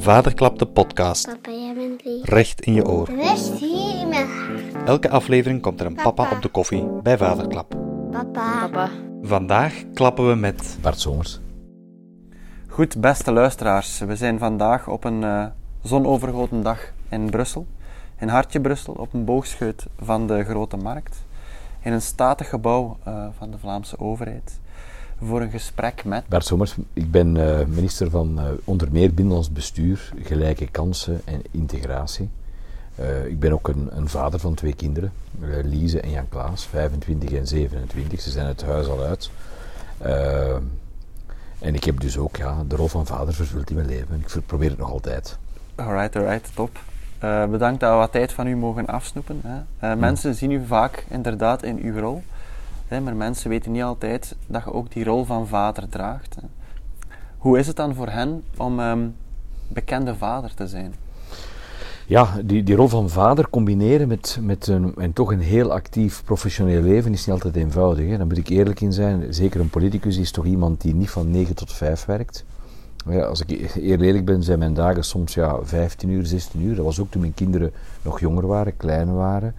Vaderklap 0.00 0.58
de 0.58 0.66
podcast. 0.66 1.26
Papa, 1.26 1.50
jij 1.50 1.74
bent 1.74 2.04
lief. 2.04 2.24
Recht 2.24 2.60
in 2.60 2.74
je 2.74 2.86
oor. 2.86 3.08
Hier 3.58 4.00
in 4.00 4.08
mijn 4.08 4.26
hart. 4.26 4.88
Elke 4.88 5.10
aflevering 5.10 5.62
komt 5.62 5.80
er 5.80 5.86
een 5.86 5.94
papa 5.94 6.10
Papa. 6.10 6.36
op 6.36 6.42
de 6.42 6.48
koffie 6.48 6.86
bij 7.02 7.18
Vaderklap. 7.18 7.74
Papa. 8.10 8.60
Papa. 8.60 8.88
Vandaag 9.22 9.84
klappen 9.94 10.28
we 10.28 10.34
met 10.34 10.78
Bart 10.82 11.00
Somers. 11.00 11.40
Goed, 12.68 13.00
beste 13.00 13.32
luisteraars, 13.32 13.98
we 13.98 14.16
zijn 14.16 14.38
vandaag 14.38 14.88
op 14.88 15.04
een 15.04 15.24
eh, 15.24 15.46
zonovergoten 15.82 16.62
dag 16.62 16.92
in 17.08 17.30
Brussel. 17.30 17.66
In 18.18 18.28
Hartje 18.28 18.60
Brussel, 18.60 18.94
op 18.94 19.12
een 19.12 19.24
boogscheut 19.24 19.86
van 19.98 20.26
de 20.26 20.44
Grote 20.44 20.76
Markt. 20.76 21.24
In 21.82 21.92
een 21.92 22.02
statig 22.02 22.48
gebouw 22.48 22.96
eh, 23.04 23.26
van 23.38 23.50
de 23.50 23.58
Vlaamse 23.58 23.98
overheid. 23.98 24.60
Voor 25.22 25.40
een 25.40 25.50
gesprek 25.50 26.04
met... 26.04 26.28
Bart 26.28 26.44
Somers, 26.44 26.74
ik 26.92 27.10
ben 27.10 27.36
eh, 27.36 27.66
minister 27.66 28.10
van 28.10 28.38
eh, 28.38 28.44
onder 28.64 28.88
meer 28.92 29.14
Binnenlands 29.14 29.52
Bestuur, 29.52 30.12
Gelijke 30.22 30.66
Kansen 30.66 31.20
en 31.24 31.42
Integratie. 31.50 32.28
Eh, 32.94 33.26
ik 33.26 33.38
ben 33.40 33.52
ook 33.52 33.68
een, 33.68 33.88
een 33.90 34.08
vader 34.08 34.40
van 34.40 34.54
twee 34.54 34.74
kinderen, 34.74 35.12
eh, 35.40 35.48
Lise 35.62 36.00
en 36.00 36.10
Jan 36.10 36.28
Klaas, 36.28 36.66
25 36.66 37.32
en 37.32 37.46
27. 37.46 38.20
Ze 38.20 38.30
zijn 38.30 38.46
het 38.46 38.62
huis 38.62 38.86
al 38.86 39.02
uit. 39.02 39.30
En 41.58 41.74
ik 41.74 41.84
heb 41.84 42.00
dus 42.00 42.18
ook 42.18 42.36
ja, 42.36 42.64
de 42.68 42.76
rol 42.76 42.88
van 42.88 43.06
vader 43.06 43.34
vervuld 43.34 43.70
in 43.70 43.76
mijn 43.76 43.88
leven. 43.88 44.24
Ik 44.34 44.46
probeer 44.46 44.70
het 44.70 44.78
nog 44.78 44.90
altijd. 44.90 45.38
Alright, 45.74 46.16
alright, 46.16 46.50
top. 46.54 46.78
Bedankt 47.50 47.80
dat 47.80 47.90
we 47.90 47.96
wat 47.96 48.12
tijd 48.12 48.32
van 48.32 48.46
u 48.46 48.56
mogen 48.56 48.86
afsnoepen. 48.86 49.40
Hè. 49.44 49.90
Eh, 49.90 49.98
Mensen 49.98 50.34
zien 50.34 50.50
u 50.50 50.66
vaak 50.66 51.04
inderdaad 51.08 51.62
in 51.62 51.78
uw 51.82 51.98
rol. 51.98 52.22
Maar 52.98 53.16
mensen 53.16 53.50
weten 53.50 53.72
niet 53.72 53.82
altijd 53.82 54.36
dat 54.46 54.62
je 54.64 54.72
ook 54.72 54.92
die 54.92 55.04
rol 55.04 55.24
van 55.24 55.46
vader 55.46 55.88
draagt. 55.88 56.34
Hè. 56.34 56.46
Hoe 57.38 57.58
is 57.58 57.66
het 57.66 57.76
dan 57.76 57.94
voor 57.94 58.08
hen 58.08 58.42
om 58.56 58.80
ehm, 58.80 59.08
bekende 59.68 60.14
vader 60.14 60.54
te 60.54 60.66
zijn? 60.66 60.94
Ja, 62.06 62.28
die, 62.44 62.62
die 62.62 62.76
rol 62.76 62.88
van 62.88 63.10
vader 63.10 63.50
combineren 63.50 64.08
met, 64.08 64.38
met 64.40 64.66
een, 64.66 64.94
en 64.96 65.12
toch 65.12 65.32
een 65.32 65.40
heel 65.40 65.72
actief 65.72 66.24
professioneel 66.24 66.82
leven 66.82 67.12
is 67.12 67.26
niet 67.26 67.34
altijd 67.34 67.56
eenvoudig. 67.56 68.08
Hè. 68.08 68.16
Daar 68.16 68.26
moet 68.26 68.38
ik 68.38 68.48
eerlijk 68.48 68.80
in 68.80 68.92
zijn. 68.92 69.34
Zeker 69.34 69.60
een 69.60 69.70
politicus 69.70 70.16
is 70.16 70.30
toch 70.30 70.44
iemand 70.44 70.80
die 70.80 70.94
niet 70.94 71.10
van 71.10 71.30
9 71.30 71.54
tot 71.54 71.72
5 71.72 72.04
werkt. 72.04 72.44
Ja, 73.08 73.22
als 73.24 73.40
ik 73.40 73.74
eerlijk 73.76 74.24
ben, 74.24 74.42
zijn 74.42 74.58
mijn 74.58 74.74
dagen 74.74 75.04
soms 75.04 75.34
ja, 75.34 75.58
15 75.62 76.08
uur, 76.08 76.26
16 76.26 76.62
uur. 76.62 76.74
Dat 76.74 76.84
was 76.84 77.00
ook 77.00 77.10
toen 77.10 77.20
mijn 77.20 77.34
kinderen 77.34 77.72
nog 78.02 78.20
jonger 78.20 78.46
waren, 78.46 78.76
klein 78.76 79.14
waren. 79.14 79.54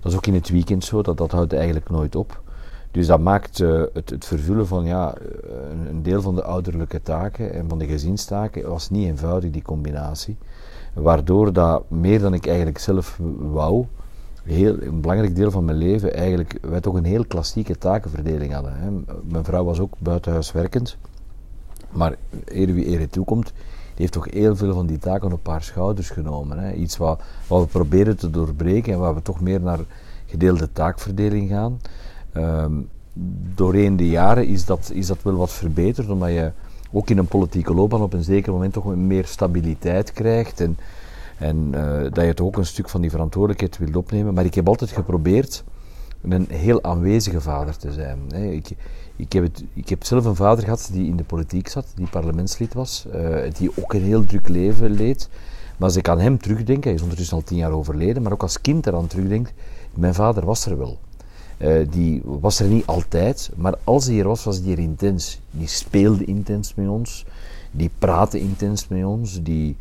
Dat 0.00 0.12
is 0.12 0.18
ook 0.18 0.26
in 0.26 0.34
het 0.34 0.48
weekend 0.48 0.84
zo, 0.84 1.02
dat, 1.02 1.16
dat 1.16 1.30
houdt 1.30 1.52
eigenlijk 1.52 1.90
nooit 1.90 2.16
op. 2.16 2.42
Dus 2.90 3.06
dat 3.06 3.20
maakt 3.20 3.60
eh, 3.60 3.82
het, 3.92 4.10
het 4.10 4.24
vervullen 4.24 4.66
van 4.66 4.84
ja, 4.84 5.14
eh, 5.14 5.88
een, 5.88 6.02
deel 6.02 6.22
van 6.22 6.34
de 6.34 6.42
ouderlijke 6.42 7.02
taken 7.02 7.52
en 7.52 7.68
van 7.68 7.78
de 7.78 7.86
gezinstaken 7.86 8.68
was 8.68 8.90
niet 8.90 9.06
eenvoudig, 9.06 9.50
die 9.50 9.62
combinatie. 9.62 10.36
Waardoor 10.94 11.52
dat 11.52 11.90
meer 11.90 12.20
dan 12.20 12.34
ik 12.34 12.46
eigenlijk 12.46 12.78
zelf 12.78 13.20
wou, 13.38 13.84
heel, 14.42 14.82
een 14.82 15.00
belangrijk 15.00 15.36
deel 15.36 15.50
van 15.50 15.64
mijn 15.64 15.76
leven 15.76 16.14
eigenlijk, 16.14 16.58
wij 16.62 16.80
toch 16.80 16.94
een 16.94 17.04
heel 17.04 17.24
klassieke 17.24 17.78
takenverdeling 17.78 18.52
hadden. 18.52 18.72
Hè. 18.76 18.90
Mijn 19.22 19.44
vrouw 19.44 19.64
was 19.64 19.80
ook 19.80 19.92
buitenhuis 19.98 20.52
werkend, 20.52 20.96
maar 21.90 22.16
eer 22.44 22.74
wie 22.74 22.86
eer 22.86 23.08
toekomt, 23.08 23.46
die 23.46 24.06
heeft 24.06 24.12
toch 24.12 24.30
heel 24.30 24.56
veel 24.56 24.74
van 24.74 24.86
die 24.86 24.98
taken 24.98 25.32
op 25.32 25.46
haar 25.46 25.62
schouders 25.62 26.10
genomen. 26.10 26.58
Hè. 26.58 26.72
Iets 26.72 26.96
wat, 26.96 27.22
wat 27.46 27.60
we 27.60 27.66
proberen 27.66 28.16
te 28.16 28.30
doorbreken 28.30 28.92
en 28.92 28.98
waar 28.98 29.14
we 29.14 29.22
toch 29.22 29.40
meer 29.40 29.60
naar 29.60 29.80
gedeelde 30.26 30.72
taakverdeling 30.72 31.48
gaan. 31.48 31.78
Ehm, 32.32 32.72
doorheen 33.54 33.96
de 33.96 34.08
jaren 34.08 34.46
is 34.46 34.64
dat, 34.64 34.90
is 34.94 35.06
dat 35.06 35.22
wel 35.22 35.36
wat 35.36 35.52
verbeterd, 35.52 36.10
omdat 36.10 36.28
je 36.28 36.52
ook 36.92 37.10
in 37.10 37.18
een 37.18 37.26
politieke 37.26 37.74
loopbaan 37.74 38.02
op 38.02 38.12
een 38.12 38.24
zeker 38.24 38.52
moment 38.52 38.72
toch 38.72 38.94
meer 38.96 39.24
stabiliteit 39.26 40.12
krijgt 40.12 40.60
en, 40.60 40.78
en 41.38 41.68
eh, 41.72 42.12
dat 42.12 42.24
je 42.24 42.34
toch 42.34 42.46
ook 42.46 42.56
een 42.56 42.66
stuk 42.66 42.88
van 42.88 43.00
die 43.00 43.10
verantwoordelijkheid 43.10 43.78
wilt 43.78 43.96
opnemen. 43.96 44.34
Maar 44.34 44.44
ik 44.44 44.54
heb 44.54 44.68
altijd 44.68 44.90
geprobeerd 44.90 45.64
een 46.22 46.46
heel 46.50 46.82
aanwezige 46.82 47.40
vader 47.40 47.76
te 47.76 47.92
zijn. 47.92 48.18
hè. 48.28 48.46
Ik, 48.50 48.70
ik, 49.16 49.32
heb 49.32 49.42
het, 49.42 49.64
ik 49.72 49.88
heb 49.88 50.04
zelf 50.04 50.24
een 50.24 50.36
vader 50.36 50.64
gehad 50.64 50.88
die 50.92 51.06
in 51.08 51.16
de 51.16 51.24
politiek 51.24 51.68
zat, 51.68 51.92
die 51.94 52.08
parlementslid 52.10 52.74
was, 52.74 53.06
eh, 53.12 53.52
die 53.58 53.70
ook 53.74 53.92
een 53.92 54.02
heel 54.02 54.24
druk 54.24 54.48
leven 54.48 54.90
leed. 54.90 55.28
Maar 55.76 55.88
als 55.88 55.96
ik 55.96 56.08
aan 56.08 56.20
hem 56.20 56.38
terugdenk, 56.38 56.84
hij 56.84 56.92
is 56.92 57.02
ondertussen 57.02 57.36
al 57.36 57.42
tien 57.42 57.56
jaar 57.56 57.72
overleden, 57.72 58.22
maar 58.22 58.32
ook 58.32 58.42
als 58.42 58.60
kind 58.60 58.86
eraan 58.86 59.06
terugdenk, 59.06 59.52
mijn 59.94 60.14
vader 60.14 60.44
was 60.44 60.66
er 60.66 60.78
wel. 60.78 60.98
Eh, 61.58 61.72
die 61.90 62.22
was 62.24 62.60
er 62.60 62.66
niet 62.66 62.86
altijd, 62.86 63.50
maar 63.56 63.74
als 63.84 64.06
hij 64.06 64.18
er 64.18 64.28
was, 64.28 64.44
was 64.44 64.60
hij 64.60 64.72
er 64.72 64.78
intens. 64.78 65.40
Die 65.50 65.66
speelde 65.68 66.24
intens 66.24 66.74
met 66.74 66.88
ons, 66.88 67.24
die 67.70 67.90
praatte 67.98 68.40
intens 68.40 68.88
met 68.88 69.04
ons, 69.04 69.42
die, 69.42 69.76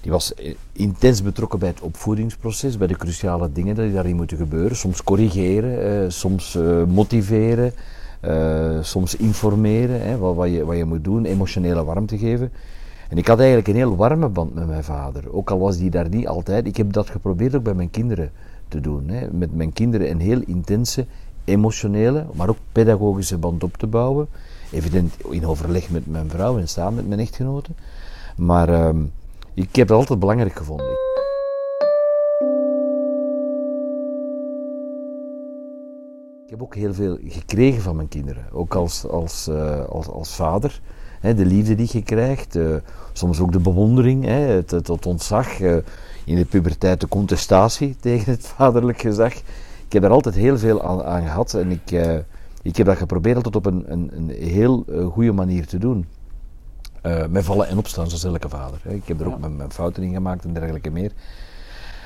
die 0.00 0.10
was 0.10 0.34
eh, 0.34 0.54
intens 0.72 1.22
betrokken 1.22 1.58
bij 1.58 1.68
het 1.68 1.80
opvoedingsproces, 1.80 2.76
bij 2.76 2.86
de 2.86 2.96
cruciale 2.96 3.52
dingen 3.52 3.74
die 3.74 3.92
daarin 3.92 4.16
moeten 4.16 4.36
gebeuren. 4.36 4.76
Soms 4.76 5.02
corrigeren, 5.02 6.02
eh, 6.02 6.10
soms 6.10 6.58
motiveren, 6.88 7.72
soms 8.80 9.16
informeren, 9.16 10.00
hè, 10.00 10.18
wat, 10.18 10.34
wat, 10.34 10.50
je, 10.50 10.64
wat 10.64 10.76
je 10.76 10.84
moet 10.84 11.04
doen, 11.04 11.24
emotionele 11.24 11.84
warmte 11.84 12.18
geven. 12.18 12.52
En 13.08 13.18
ik 13.18 13.26
had 13.26 13.38
eigenlijk 13.38 13.68
een 13.68 13.74
heel 13.74 13.96
warme 13.96 14.28
band 14.28 14.54
met 14.54 14.66
mijn 14.66 14.84
vader, 14.84 15.32
ook 15.32 15.50
al 15.50 15.58
was 15.58 15.76
die 15.78 15.90
daar 15.90 16.08
niet 16.08 16.28
altijd. 16.28 16.66
Ik 16.66 16.76
heb 16.76 16.92
dat 16.92 17.10
geprobeerd 17.10 17.54
ook 17.54 17.62
bij 17.62 17.74
mijn 17.74 17.90
kinderen 17.90 18.30
te 18.68 18.80
doen. 18.80 19.08
Hè. 19.08 19.30
Met 19.30 19.54
mijn 19.54 19.72
kinderen 19.72 20.10
een 20.10 20.20
heel 20.20 20.40
intense, 20.46 21.06
emotionele, 21.44 22.26
maar 22.34 22.48
ook 22.48 22.58
pedagogische 22.72 23.38
band 23.38 23.62
op 23.62 23.76
te 23.76 23.86
bouwen. 23.86 24.28
Evident 24.72 25.14
in 25.30 25.46
overleg 25.46 25.90
met 25.90 26.06
mijn 26.06 26.30
vrouw 26.30 26.58
en 26.58 26.68
samen 26.68 26.94
met 26.94 27.08
mijn 27.08 27.20
echtgenoten. 27.20 27.76
Maar 28.36 28.68
ehm, 28.68 29.02
ik 29.54 29.76
heb 29.76 29.88
het 29.88 29.96
altijd 29.96 30.18
belangrijk 30.18 30.56
gevonden. 30.56 31.04
Ik 36.44 36.52
heb 36.52 36.62
ook 36.62 36.74
heel 36.74 36.94
veel 36.94 37.18
gekregen 37.24 37.82
van 37.82 37.96
mijn 37.96 38.08
kinderen, 38.08 38.44
ook 38.52 38.74
als, 38.74 39.06
als, 39.06 39.48
eh, 39.48 39.84
als, 39.84 40.08
als 40.08 40.34
vader. 40.34 40.80
De 41.20 41.46
liefde 41.46 41.74
die 41.74 41.88
je 41.92 42.02
krijgt, 42.02 42.56
eh, 42.56 42.74
soms 43.12 43.40
ook 43.40 43.52
de 43.52 43.58
bewondering, 43.58 44.24
het, 44.24 44.70
het, 44.70 44.88
het 44.88 45.06
ontzag, 45.06 45.60
eh, 45.60 45.76
in 46.26 46.36
de 46.36 46.44
puberteit 46.44 47.00
de 47.00 47.08
contestatie 47.08 47.96
tegen 48.00 48.32
het 48.32 48.46
vaderlijk 48.46 49.00
gezag. 49.00 49.32
Ik 49.86 49.92
heb 49.92 50.02
daar 50.02 50.10
altijd 50.10 50.34
heel 50.34 50.58
veel 50.58 50.82
aan, 50.82 51.04
aan 51.04 51.22
gehad 51.22 51.54
en 51.54 51.70
ik, 51.70 51.90
eh, 51.90 52.16
ik 52.62 52.76
heb 52.76 52.86
dat 52.86 52.96
geprobeerd 52.96 53.36
altijd 53.36 53.56
op 53.56 53.66
een, 53.66 53.84
een, 53.86 54.10
een 54.16 54.30
heel 54.30 54.84
eh, 54.88 55.06
goede 55.06 55.32
manier 55.32 55.66
te 55.66 55.78
doen. 55.78 56.06
Eh, 57.02 57.26
met 57.26 57.44
vallen 57.44 57.68
en 57.68 57.78
opstaan, 57.78 58.06
zoals 58.06 58.24
elke 58.24 58.48
vader. 58.48 58.80
Hè. 58.82 58.94
Ik 58.94 59.08
heb 59.08 59.20
er 59.20 59.26
ook 59.26 59.38
mijn, 59.38 59.56
mijn 59.56 59.72
fouten 59.72 60.02
in 60.02 60.12
gemaakt 60.12 60.44
en 60.44 60.52
dergelijke 60.52 60.90
meer. 60.90 61.12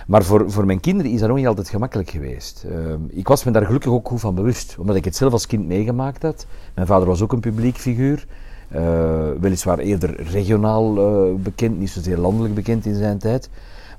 Maar 0.06 0.22
voor, 0.22 0.50
voor 0.50 0.66
mijn 0.66 0.80
kinderen 0.80 1.12
is 1.12 1.20
dat 1.20 1.30
ook 1.30 1.36
niet 1.36 1.46
altijd 1.46 1.68
gemakkelijk 1.68 2.10
geweest. 2.10 2.66
Ik 3.08 3.28
was 3.28 3.44
me 3.44 3.50
daar 3.50 3.66
gelukkig 3.66 3.92
ook 3.92 4.08
goed 4.08 4.20
van 4.20 4.34
bewust, 4.34 4.76
omdat 4.78 4.96
ik 4.96 5.04
het 5.04 5.16
zelf 5.16 5.32
als 5.32 5.46
kind 5.46 5.66
meegemaakt 5.66 6.22
had. 6.22 6.46
Mijn 6.74 6.86
vader 6.86 7.08
was 7.08 7.22
ook 7.22 7.32
een 7.32 7.40
publiek 7.40 7.76
figuur, 7.76 8.26
weliswaar 9.40 9.78
eerder 9.78 10.22
regionaal 10.22 10.94
bekend, 11.36 11.78
niet 11.78 11.90
zozeer 11.90 12.18
landelijk 12.18 12.54
bekend 12.54 12.86
in 12.86 12.94
zijn 12.94 13.18
tijd. 13.18 13.50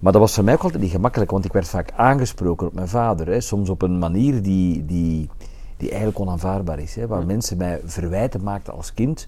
Maar 0.02 0.12
dat 0.12 0.22
was 0.22 0.34
voor 0.34 0.44
mij 0.44 0.54
ook 0.54 0.64
altijd 0.64 0.82
niet 0.82 0.92
gemakkelijk, 0.92 1.32
want 1.32 1.46
ik 1.46 1.54
werd 1.54 1.68
vaak 1.68 1.92
aangesproken 1.96 2.68
op 2.68 2.74
mijn 2.74 2.88
vader. 2.88 3.28
Hè, 3.28 3.42
soms 3.42 3.70
op 3.70 3.82
een 3.82 4.00
manier 4.00 4.42
die, 4.42 4.86
die, 4.86 5.30
die 5.78 5.90
eigenlijk 5.90 6.20
onaanvaardbaar 6.20 6.80
is. 6.80 6.96
Hè, 6.96 7.08
waar 7.08 7.26
mensen 7.26 7.58
mij 7.58 7.82
verwijten 7.86 8.44
maakten 8.44 8.74
als 8.74 8.94
kind 8.94 9.28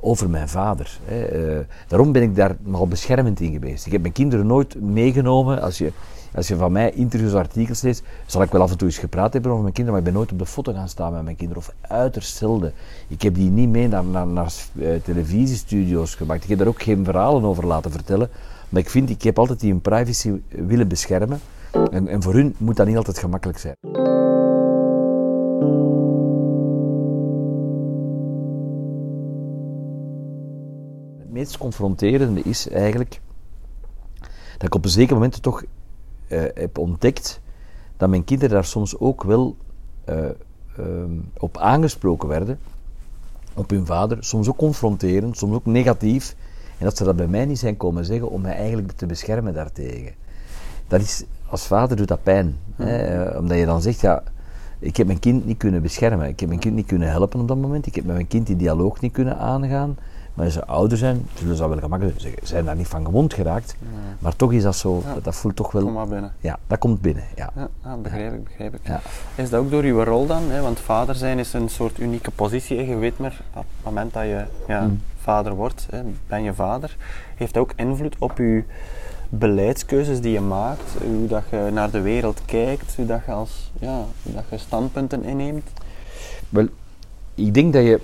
over 0.00 0.30
mijn 0.30 0.48
vader. 0.48 0.98
Hè. 1.04 1.24
Eh, 1.24 1.64
daarom 1.88 2.12
ben 2.12 2.22
ik 2.22 2.36
daar 2.36 2.56
nogal 2.62 2.88
beschermend 2.88 3.40
in 3.40 3.52
geweest. 3.52 3.86
Ik 3.86 3.92
heb 3.92 4.00
mijn 4.00 4.12
kinderen 4.12 4.46
nooit 4.46 4.80
meegenomen. 4.80 5.60
Als 5.60 5.78
je, 5.78 5.92
als 6.34 6.48
je 6.48 6.56
van 6.56 6.72
mij 6.72 6.90
interviews, 6.90 7.34
artikels 7.34 7.82
leest, 7.82 8.02
zal 8.26 8.42
ik 8.42 8.50
wel 8.50 8.62
af 8.62 8.70
en 8.70 8.78
toe 8.78 8.88
eens 8.88 8.98
gepraat 8.98 9.32
hebben 9.32 9.50
over 9.50 9.62
mijn 9.62 9.74
kinderen, 9.74 10.00
maar 10.00 10.08
ik 10.08 10.12
ben 10.12 10.22
nooit 10.22 10.32
op 10.32 10.46
de 10.46 10.52
foto 10.52 10.72
gaan 10.72 10.88
staan 10.88 11.12
met 11.12 11.24
mijn 11.24 11.36
kinderen, 11.36 11.62
of 11.62 11.74
uiterst 11.80 12.36
zelden. 12.36 12.72
Ik 13.08 13.22
heb 13.22 13.34
die 13.34 13.50
niet 13.50 13.68
mee 13.68 13.88
naar, 13.88 14.04
naar, 14.04 14.26
naar 14.26 14.52
eh, 14.78 14.88
televisiestudio's 15.04 16.14
gemaakt. 16.14 16.42
Ik 16.42 16.48
heb 16.48 16.58
daar 16.58 16.68
ook 16.68 16.82
geen 16.82 17.04
verhalen 17.04 17.44
over 17.44 17.66
laten 17.66 17.90
vertellen, 17.90 18.30
maar 18.74 18.82
ik 18.82 18.90
vind, 18.90 19.10
ik 19.10 19.22
heb 19.22 19.38
altijd 19.38 19.60
die 19.60 19.70
hun 19.70 19.80
privacy 19.80 20.40
willen 20.48 20.88
beschermen. 20.88 21.40
En, 21.90 22.08
en 22.08 22.22
voor 22.22 22.34
hun 22.34 22.54
moet 22.58 22.76
dat 22.76 22.86
niet 22.86 22.96
altijd 22.96 23.18
gemakkelijk 23.18 23.58
zijn. 23.58 23.76
Het 31.18 31.30
meest 31.30 31.58
confronterende 31.58 32.40
is 32.42 32.68
eigenlijk 32.68 33.20
dat 34.52 34.62
ik 34.62 34.74
op 34.74 34.84
een 34.84 34.90
zeker 34.90 35.14
moment 35.14 35.42
toch 35.42 35.64
eh, 36.28 36.42
heb 36.54 36.78
ontdekt 36.78 37.40
dat 37.96 38.08
mijn 38.08 38.24
kinderen 38.24 38.54
daar 38.54 38.64
soms 38.64 38.98
ook 38.98 39.22
wel 39.22 39.56
eh, 40.04 40.24
ehm, 40.76 41.18
op 41.38 41.58
aangesproken 41.58 42.28
werden, 42.28 42.58
op 43.54 43.70
hun 43.70 43.86
vader, 43.86 44.24
soms 44.24 44.48
ook 44.48 44.56
confronterend, 44.56 45.36
soms 45.36 45.54
ook 45.54 45.66
negatief, 45.66 46.36
en 46.84 46.90
dat 46.90 46.98
ze 46.98 47.04
dat 47.04 47.16
bij 47.16 47.26
mij 47.26 47.44
niet 47.44 47.58
zijn 47.58 47.76
komen 47.76 48.04
zeggen 48.04 48.30
om 48.30 48.40
mij 48.40 48.56
eigenlijk 48.56 48.92
te 48.92 49.06
beschermen 49.06 49.54
daartegen. 49.54 50.12
Dat 50.88 51.00
is, 51.00 51.24
als 51.46 51.66
vader 51.66 51.96
doet 51.96 52.08
dat 52.08 52.22
pijn, 52.22 52.56
hè, 52.76 52.96
eh, 52.96 53.38
omdat 53.38 53.58
je 53.58 53.66
dan 53.66 53.82
zegt, 53.82 54.00
ja, 54.00 54.22
ik 54.78 54.96
heb 54.96 55.06
mijn 55.06 55.18
kind 55.18 55.46
niet 55.46 55.56
kunnen 55.56 55.82
beschermen, 55.82 56.28
ik 56.28 56.40
heb 56.40 56.48
mijn 56.48 56.60
kind 56.60 56.74
niet 56.74 56.86
kunnen 56.86 57.08
helpen 57.08 57.40
op 57.40 57.48
dat 57.48 57.56
moment, 57.56 57.86
ik 57.86 57.94
heb 57.94 58.04
met 58.04 58.14
mijn 58.14 58.26
kind 58.26 58.46
die 58.46 58.56
dialoog 58.56 59.00
niet 59.00 59.12
kunnen 59.12 59.38
aangaan, 59.38 59.96
Maar 60.34 60.44
als 60.44 60.54
ze 60.54 60.66
ouder 60.66 60.98
zijn, 60.98 61.26
zullen 61.34 61.54
ze 61.54 61.60
dat 61.60 61.70
wel 61.70 61.78
gemakkelijk 61.80 62.20
zeggen. 62.20 62.40
Ze 62.40 62.46
zijn 62.46 62.64
daar 62.64 62.76
niet 62.76 62.86
van 62.88 63.04
gewond 63.04 63.34
geraakt. 63.34 63.76
Maar 64.18 64.36
toch 64.36 64.52
is 64.52 64.62
dat 64.62 64.76
zo, 64.76 65.02
Ja. 65.06 65.14
dat, 65.14 65.24
dat 65.24 65.34
voelt 65.36 65.56
toch 65.56 65.70
Kom 65.70 65.84
wel... 65.84 65.92
maar 65.92 66.08
binnen. 66.08 66.32
Ja, 66.40 66.58
dat 66.66 66.78
komt 66.78 67.00
binnen. 67.00 67.24
Ja. 67.36 67.50
Ja, 67.84 67.96
begrijp 67.96 68.32
ik, 68.34 68.44
begrijp 68.44 68.74
ik. 68.74 68.80
Ja. 68.86 69.00
Is 69.34 69.50
dat 69.50 69.60
ook 69.60 69.70
door 69.70 69.82
uw 69.82 70.02
rol 70.04 70.26
dan? 70.26 70.42
Hè? 70.50 70.60
Want 70.60 70.80
vader 70.80 71.14
zijn 71.14 71.38
is 71.38 71.52
een 71.52 71.68
soort 71.68 71.98
unieke 71.98 72.30
positie. 72.30 72.76
hè. 72.78 72.82
Je 72.82 72.96
weet 72.96 73.18
maar, 73.18 73.40
op 73.54 73.64
het 73.76 73.84
moment 73.84 74.12
dat 74.12 74.22
je 74.22 74.44
ja, 74.68 74.80
Mm. 74.82 75.00
vader 75.20 75.54
wordt, 75.54 75.86
hè, 75.90 76.02
ben 76.26 76.42
je 76.42 76.54
vader. 76.54 76.96
Heeft 77.34 77.54
dat 77.54 77.62
ook 77.62 77.72
invloed 77.76 78.16
op 78.18 78.38
uw 78.38 78.62
beleidskeuzes 79.28 80.20
die 80.20 80.32
je 80.32 80.40
maakt? 80.40 80.90
Hoe 81.04 81.26
dat 81.26 81.42
je 81.50 81.70
naar 81.72 81.90
de 81.90 82.00
wereld 82.00 82.40
kijkt? 82.44 82.96
Hoe 82.96 83.06
dat 83.06 83.20
je, 83.26 83.32
als, 83.32 83.70
ja, 83.80 84.04
hoe 84.22 84.34
dat 84.34 84.44
je 84.50 84.58
standpunten 84.58 85.24
inneemt? 85.24 85.68
Wel, 86.48 86.66
ik 87.34 87.54
denk 87.54 87.72
dat 87.72 87.82
je 87.84 88.00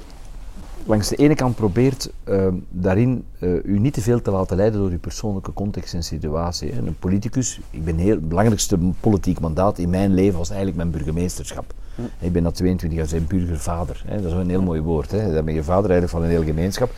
langs 0.87 1.09
de 1.09 1.17
ene 1.17 1.35
kant 1.35 1.57
probeert 1.57 2.11
ehm, 2.25 2.55
daarin 2.69 3.25
eh, 3.39 3.65
u 3.65 3.79
niet 3.79 3.95
te 3.95 4.01
veel 4.01 4.23
te 4.23 4.31
laten 4.31 4.57
leiden 4.57 4.81
door 4.81 4.91
uw 4.91 4.99
persoonlijke 4.99 5.53
context 5.53 5.95
en 5.95 6.05
situatie. 6.05 6.73
hè. 6.73 6.79
Een 6.79 6.99
politicus, 6.99 7.61
ik 7.71 7.85
ben 7.85 7.97
heel, 7.97 8.15
het 8.15 8.29
belangrijkste 8.29 8.79
politiek 9.01 9.41
mandaat 9.41 9.79
in 9.79 9.91
mijn 9.91 10.15
leven 10.15 10.39
was 10.39 10.49
eigenlijk 10.49 10.79
mijn 10.79 10.91
burgemeesterschap. 10.91 11.75
Hm. 11.95 12.03
Ik 12.19 12.33
ben 12.33 12.43
na 12.43 12.51
22 12.51 12.99
jaar 12.99 13.09
zijn 13.09 13.27
burgervader. 13.27 14.03
Hè. 14.07 14.23
Dat 14.23 14.33
is 14.33 14.39
een 14.39 14.49
heel 14.49 14.63
mooi 14.63 14.81
woord. 14.81 15.11
Hè. 15.11 15.33
Dan 15.33 15.45
ben 15.45 15.55
je 15.55 15.63
vader 15.63 15.91
eigenlijk 15.91 16.11
van 16.11 16.23
een 16.23 16.29
heel 16.29 16.55
gemeenschap. 16.55 16.91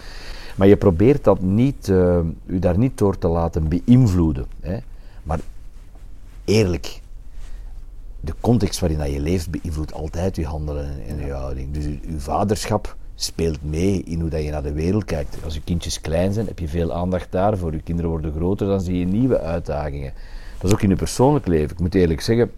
Maar 0.56 0.66
je 0.68 0.76
probeert 0.76 1.24
dat 1.24 1.40
niet, 1.40 1.88
eh, 1.88 2.18
u 2.46 2.58
daar 2.58 2.78
niet 2.78 2.98
door 2.98 3.18
te 3.18 3.28
laten 3.28 3.68
beïnvloeden. 3.68 4.46
Hè. 4.60 4.78
Maar 5.22 5.40
eerlijk, 6.44 7.00
de 8.20 8.34
context 8.40 8.80
waarin 8.80 8.98
dat 8.98 9.10
je 9.10 9.20
leeft 9.20 9.50
beïnvloedt 9.50 9.94
altijd 9.94 10.36
je 10.36 10.46
handelen 10.46 11.06
en 11.06 11.26
je 11.26 11.32
houding. 11.32 11.72
Dus 11.72 11.84
uw, 11.84 11.98
uw 12.06 12.18
vaderschap 12.18 12.96
speelt 13.14 13.62
mee 13.62 14.02
in 14.02 14.20
hoe 14.20 14.30
dat 14.30 14.42
je 14.42 14.50
naar 14.50 14.62
de 14.62 14.72
wereld 14.72 15.04
kijkt. 15.04 15.36
Als 15.44 15.54
je 15.54 15.62
kindjes 15.64 16.00
klein 16.00 16.32
zijn, 16.32 16.46
heb 16.46 16.58
je 16.58 16.68
veel 16.68 16.92
aandacht 16.92 17.26
daarvoor. 17.30 17.72
Je 17.72 17.82
kinderen 17.82 18.10
worden 18.10 18.32
groter, 18.32 18.66
dan 18.66 18.80
zie 18.80 18.98
je 18.98 19.06
nieuwe 19.06 19.40
uitdagingen. 19.40 20.12
Dat 20.58 20.70
is 20.70 20.72
ook 20.72 20.82
in 20.82 20.88
je 20.88 20.96
persoonlijk 20.96 21.46
leven. 21.46 21.70
Ik 21.70 21.80
moet 21.80 21.94
eerlijk 21.94 22.20
zeggen, 22.20 22.50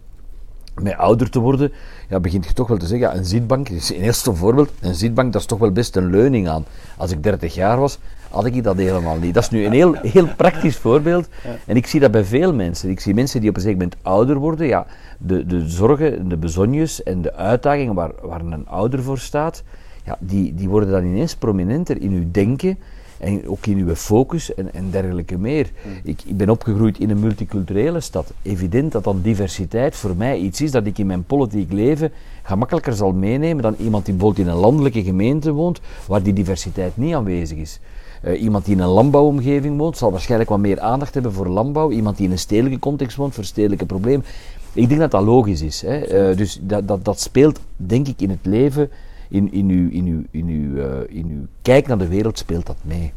met 0.81 0.97
ouder 0.97 1.29
te 1.29 1.39
worden, 1.39 1.71
ja, 2.09 2.19
begint 2.19 2.45
je 2.45 2.53
toch 2.53 2.67
wel 2.67 2.77
te 2.77 2.87
zeggen, 2.87 3.07
ja, 3.07 3.15
een 3.15 3.25
zitbank, 3.25 3.69
is 3.69 3.89
een 3.89 4.01
heel 4.01 4.13
stom 4.13 4.35
voorbeeld, 4.35 4.71
een 4.81 4.95
zitbank, 4.95 5.33
dat 5.33 5.41
is 5.41 5.47
toch 5.47 5.59
wel 5.59 5.71
best 5.71 5.95
een 5.95 6.09
leuning 6.09 6.47
aan. 6.47 6.65
Als 6.97 7.11
ik 7.11 7.23
30 7.23 7.53
jaar 7.53 7.79
was, 7.79 7.99
had 8.29 8.45
ik 8.45 8.63
dat 8.63 8.75
helemaal 8.75 9.17
niet. 9.17 9.33
Dat 9.33 9.43
is 9.43 9.49
nu 9.49 9.65
een 9.65 9.71
heel, 9.71 9.93
heel 9.93 10.27
praktisch 10.37 10.77
voorbeeld. 10.77 11.27
En 11.65 11.75
ik 11.75 11.87
zie 11.87 11.99
dat 11.99 12.11
bij 12.11 12.23
veel 12.23 12.53
mensen. 12.53 12.89
Ik 12.89 12.99
zie 12.99 13.13
mensen 13.13 13.39
die 13.39 13.49
op 13.49 13.55
een 13.55 13.61
zeker 13.61 13.77
moment 13.77 13.97
ouder 14.01 14.37
worden, 14.37 14.67
ja, 14.67 14.85
de, 15.17 15.45
de 15.45 15.69
zorgen, 15.69 16.29
de 16.29 16.37
bezonjes 16.37 17.03
en 17.03 17.21
de 17.21 17.33
uitdagingen 17.33 17.93
waar, 17.93 18.11
waar 18.21 18.39
een 18.39 18.67
ouder 18.67 19.03
voor 19.03 19.17
staat, 19.17 19.63
ja, 20.05 20.17
die, 20.19 20.53
die 20.55 20.69
worden 20.69 20.89
dan 20.89 21.05
ineens 21.05 21.35
prominenter 21.35 22.01
in 22.01 22.11
uw 22.11 22.31
denken 22.31 22.77
en 23.17 23.47
ook 23.47 23.65
in 23.65 23.77
uw 23.77 23.95
focus 23.95 24.53
en, 24.53 24.73
en 24.73 24.91
dergelijke 24.91 25.37
meer. 25.37 25.71
Ik, 26.03 26.21
ik 26.25 26.37
ben 26.37 26.49
opgegroeid 26.49 26.99
in 26.99 27.09
een 27.09 27.19
multiculturele 27.19 27.99
stad. 27.99 28.33
Evident 28.41 28.91
dat 28.91 29.03
dan 29.03 29.21
diversiteit 29.21 29.95
voor 29.95 30.15
mij 30.15 30.37
iets 30.37 30.61
is 30.61 30.71
dat 30.71 30.85
ik 30.85 30.97
in 30.97 31.07
mijn 31.07 31.23
politiek 31.23 31.71
leven 31.71 32.11
gemakkelijker 32.43 32.93
zal 32.93 33.13
meenemen 33.13 33.63
dan 33.63 33.75
iemand 33.79 34.05
die 34.05 34.13
bijvoorbeeld 34.13 34.47
in 34.47 34.53
een 34.53 34.59
landelijke 34.59 35.03
gemeente 35.03 35.51
woont, 35.51 35.79
waar 36.07 36.23
die 36.23 36.33
diversiteit 36.33 36.97
niet 36.97 37.13
aanwezig 37.13 37.57
is. 37.57 37.79
Eh, 38.21 38.41
iemand 38.41 38.65
die 38.65 38.75
in 38.75 38.81
een 38.81 38.89
landbouwomgeving 38.89 39.77
woont, 39.77 39.97
zal 39.97 40.11
waarschijnlijk 40.11 40.49
wat 40.49 40.59
meer 40.59 40.79
aandacht 40.79 41.13
hebben 41.13 41.33
voor 41.33 41.47
landbouw. 41.47 41.91
Iemand 41.91 42.17
die 42.17 42.25
in 42.25 42.31
een 42.31 42.39
stedelijke 42.39 42.79
context 42.79 43.17
woont, 43.17 43.33
voor 43.33 43.43
stedelijke 43.43 43.85
problemen. 43.85 44.25
Ik 44.73 44.87
denk 44.87 44.99
dat 44.99 45.11
dat 45.11 45.23
logisch 45.23 45.61
is. 45.61 45.81
Hè. 45.81 45.97
Eh, 45.97 46.37
dus 46.37 46.59
dat, 46.61 46.87
dat, 46.87 47.05
dat 47.05 47.19
speelt, 47.19 47.59
denk 47.75 48.07
ik, 48.07 48.21
in 48.21 48.29
het 48.29 48.45
leven, 48.45 48.89
in, 49.29 49.51
in, 49.51 49.69
uw, 49.69 49.89
in, 49.89 50.05
uw, 50.05 50.23
in, 50.31 50.47
uw, 50.47 50.77
eh, 50.77 51.15
in 51.17 51.25
uw 51.29 51.45
kijk 51.61 51.87
naar 51.87 51.97
de 51.97 52.07
wereld 52.07 52.37
speelt 52.37 52.65
dat 52.65 52.77
mee. 52.81 53.13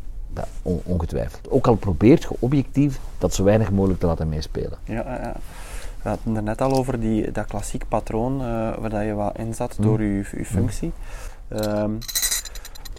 On- 0.63 0.81
ongetwijfeld. 0.85 1.51
Ook 1.51 1.67
al 1.67 1.75
probeert 1.75 2.23
je 2.23 2.37
objectief 2.39 2.99
dat 3.19 3.35
zo 3.35 3.45
weinig 3.45 3.71
mogelijk 3.71 4.01
te 4.01 4.07
laten 4.07 4.29
meespelen. 4.29 4.79
Ja, 4.85 4.95
ja, 4.95 5.19
ja. 5.23 5.35
We 6.03 6.09
hadden 6.09 6.37
er 6.37 6.43
net 6.43 6.61
al 6.61 6.73
over 6.73 7.01
die, 7.01 7.33
dat 7.33 7.47
klassiek 7.47 7.85
patroon 7.89 8.41
eh, 8.41 8.47
waar 8.79 8.91
dat 8.91 9.03
je 9.05 9.15
wat 9.15 9.39
in 9.39 9.55
zat 9.55 9.77
door 9.81 10.03
je, 10.03 10.25
je 10.37 10.45
functie. 10.45 10.93
Ehm, 11.49 11.91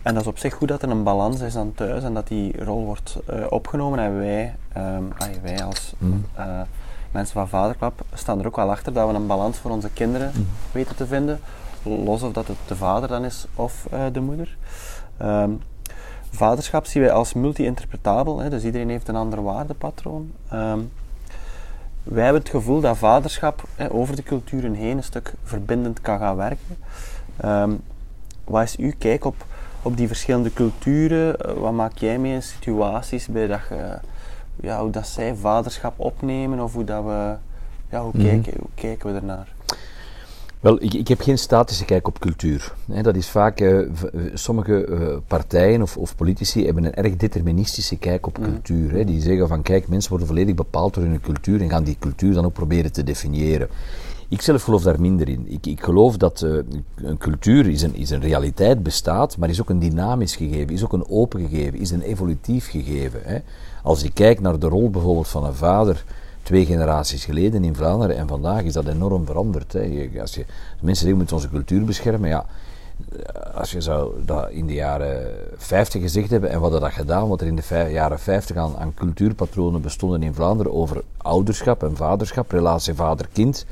en 0.04 0.14
dat 0.14 0.22
is 0.22 0.28
op 0.28 0.38
zich 0.38 0.54
goed 0.54 0.68
dat 0.68 0.82
er 0.82 0.90
een 0.90 1.04
balans 1.04 1.42
is 1.42 1.56
aan 1.56 1.74
thuis 1.76 2.04
en 2.04 2.14
dat 2.14 2.28
die 2.28 2.64
rol 2.64 2.86
wordt 2.86 3.18
eh, 3.26 3.46
opgenomen. 3.50 4.00
En 4.00 4.18
wij, 4.18 4.56
ehm, 4.74 5.04
wij 5.42 5.64
als 5.64 5.94
eh, 6.36 6.62
mensen 7.12 7.34
van 7.34 7.50
Vaderklap 7.50 8.02
staan 8.14 8.40
er 8.40 8.46
ook 8.46 8.56
wel 8.56 8.70
achter 8.70 8.94
dat 8.94 9.10
we 9.10 9.14
een 9.16 9.28
balans 9.28 9.58
voor 9.58 9.72
onze 9.72 9.90
kinderen 9.94 10.32
weten 10.72 10.96
te 10.96 11.08
vinden. 11.08 11.40
Los 11.84 12.24
of 12.24 12.34
dat 12.34 12.48
het 12.48 12.58
de 12.68 12.76
vader 12.76 13.10
dan 13.10 13.26
is 13.26 13.46
of 13.56 13.88
eh, 13.92 14.06
de 14.12 14.20
moeder. 14.20 14.58
Ehm, 15.18 15.52
vaderschap 16.31 16.86
zien 16.86 17.02
wij 17.02 17.12
als 17.12 17.34
multi-interpretabel, 17.34 18.40
hè, 18.40 18.50
dus 18.50 18.64
iedereen 18.64 18.90
heeft 18.90 19.08
een 19.08 19.16
ander 19.16 19.44
waardepatroon. 19.44 20.31
Ehm, 20.50 20.80
wij 22.04 22.24
hebben 22.24 22.42
het 22.42 22.52
gevoel 22.52 22.81
dat 22.81 22.98
vaderschap 22.98 23.64
hè, 23.76 23.92
over 23.92 24.16
de 24.16 24.24
culturen 24.24 24.74
heen 24.74 24.98
een 24.98 25.04
stuk 25.04 25.34
verbindend 25.44 26.02
kan 26.02 26.20
gaan 26.20 26.36
werken. 26.36 26.78
Ehm, 27.38 27.72
wat 28.44 28.64
is 28.64 28.75
uw 28.75 28.92
kijk 28.98 29.25
op, 29.25 29.46
op 29.82 29.98
die 29.98 30.08
verschillende 30.08 30.54
culturen? 30.54 31.40
Eh, 31.40 31.54
wat 31.54 31.74
maak 31.74 31.98
jij 31.98 32.20
mee 32.20 32.34
in 32.34 32.44
situaties 32.44 33.28
bij 33.28 33.48
dat 33.48 33.62
je, 33.70 33.98
ja, 34.56 34.82
hoe 34.82 34.92
dat 34.92 35.08
zij 35.08 35.36
vaderschap 35.36 35.94
opnemen 35.98 36.60
of 36.60 36.74
hoe 36.74 36.84
dat 36.84 37.04
we, 37.04 37.36
ja, 37.90 38.02
hoe, 38.02 38.14
kijken, 38.18 38.54
hoe 38.60 38.70
kijken 38.75 39.14
we 39.14 39.20
ernaar? 39.20 39.48
Wel, 40.60 40.84
ik, 40.84 40.94
ik 40.94 41.08
heb 41.08 41.22
geen 41.22 41.38
statische 41.38 41.86
kijk 41.86 42.08
op 42.08 42.20
cultuur. 42.20 42.74
Dat 43.02 43.16
is 43.16 43.30
vaak, 43.30 43.60
eh, 43.60 43.80
eh, 43.80 43.88
sommige 44.34 44.86
eh, 44.86 45.18
partijen 45.28 45.82
of, 45.82 45.98
of 45.98 46.16
politici 46.16 46.66
hebben 46.66 46.84
een 46.84 46.94
erg 46.94 47.16
deterministische 47.16 47.98
kijk 47.98 48.28
op 48.28 48.40
cultuur. 48.42 48.92
Hè. 48.92 49.04
Die 49.04 49.22
zeggen 49.22 49.48
van, 49.48 49.62
kijk, 49.62 49.88
mensen 49.88 50.10
worden 50.10 50.28
volledig 50.28 50.56
bepaald 50.56 50.94
door 50.94 51.04
hun 51.04 51.22
cultuur 51.22 51.62
en 51.62 51.70
gaan 51.70 51.84
die 51.84 51.98
cultuur 52.00 52.34
dan 52.34 52.46
ook 52.46 52.54
proberen 52.54 52.92
te 52.92 53.04
definiëren. 53.04 53.70
Ik 54.30 54.42
zelf 54.42 54.64
geloof 54.64 54.84
daar 54.84 55.02
minder 55.02 55.30
in. 55.30 55.46
Ik, 55.48 55.66
ik 55.66 55.84
geloof 55.84 56.18
dat 56.18 56.42
een 56.96 57.18
cultuur 57.18 57.68
is 57.68 57.82
een, 57.82 57.96
is 57.96 58.10
een 58.10 58.22
realiteit, 58.22 58.84
bestaat, 58.84 59.38
maar 59.38 59.50
is 59.50 59.62
ook 59.62 59.70
een 59.70 59.80
dynamisch 59.80 60.36
gegeven, 60.36 60.74
is 60.74 60.84
ook 60.84 60.94
een 60.94 61.10
open 61.10 61.48
gegeven, 61.48 61.80
is 61.80 61.92
een 61.92 62.02
evolutief 62.02 62.70
gegeven. 62.70 63.20
Hè. 63.24 63.40
Als 63.84 64.02
je 64.02 64.12
kijkt 64.12 64.42
naar 64.42 64.60
de 64.60 64.68
rol 64.68 64.90
bijvoorbeeld 64.90 65.28
van 65.28 65.46
een 65.46 65.54
vader 65.54 66.04
twee 66.50 66.66
generaties 66.66 67.25
geleden 67.25 67.63
in 67.63 67.75
Vlaanderen 67.75 68.18
en 68.18 68.28
vandaag 68.28 68.63
is 68.63 68.74
dat 68.74 68.88
enorm 68.88 69.25
veranderd. 69.25 69.74
Hè. 69.74 70.10
Als 70.22 70.36
je, 70.36 70.46
mensen 70.81 70.96
zeggen 70.96 71.18
moeten 71.18 71.36
onze 71.36 71.50
cultuur 71.50 71.84
beschermen, 71.84 72.30
ja, 72.30 72.46
eh, 73.12 73.56
als 73.56 73.72
je 73.72 73.82
zou 73.82 74.12
dat 74.25 74.50
in 74.50 74.68
de 74.68 74.74
jaren 74.74 75.34
50 75.58 76.01
gezegd 76.01 76.29
hebben 76.29 76.50
en 76.50 76.60
wat 76.60 76.72
had 76.72 76.82
dat 76.82 76.91
gedaan, 76.91 77.27
wat 77.27 77.41
er 77.41 77.48
in 77.48 77.56
de 77.56 77.89
jaren 77.91 78.20
50 78.20 78.56
aan, 78.56 78.77
aan 78.77 78.94
cultuurpatronen 78.94 79.82
bestonden 79.82 80.24
in 80.24 80.34
Vlaanderen 80.34 80.74
over 80.74 81.03
ouderschap 81.18 81.84
en 81.84 81.96
vaderschap, 81.96 82.51
relatie 82.51 82.94
vader-kind, 82.94 83.65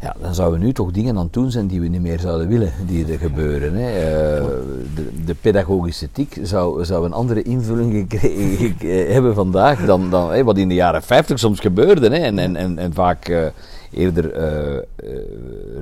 ja, 0.00 0.14
dan 0.20 0.34
zouden 0.34 0.60
we 0.60 0.66
nu 0.66 0.72
toch 0.72 0.90
dingen 0.90 1.16
aan 1.16 1.24
het 1.24 1.32
doen 1.32 1.50
zijn 1.50 1.66
die 1.66 1.80
we 1.80 1.86
niet 1.88 2.00
meer 2.00 2.20
zouden 2.20 2.48
willen, 2.48 2.72
die 2.86 3.12
er 3.12 3.18
gebeuren. 3.18 3.74
Hè. 3.74 3.88
Eh, 3.88 4.44
de, 4.94 5.24
de 5.24 5.34
pedagogische 5.34 6.04
ethiek 6.06 6.38
zou, 6.42 6.84
zou 6.84 7.04
een 7.04 7.12
andere 7.12 7.42
invulling 7.42 8.06
gek- 8.08 8.82
hebben 9.12 9.34
vandaag 9.34 9.84
dan, 9.86 10.10
dan 10.10 10.44
wat 10.44 10.56
in 10.58 10.68
de 10.68 10.74
jaren 10.74 11.02
50 11.02 11.38
soms 11.38 11.60
gebeurde. 11.60 12.08
Hè, 12.08 12.16
en, 12.16 12.38
en, 12.56 12.78
en, 12.78 12.92
vaak 12.92 13.28
eh, 13.28 13.46
eerder 13.90 14.32
eh, 14.32 14.76
eh, 14.76 14.82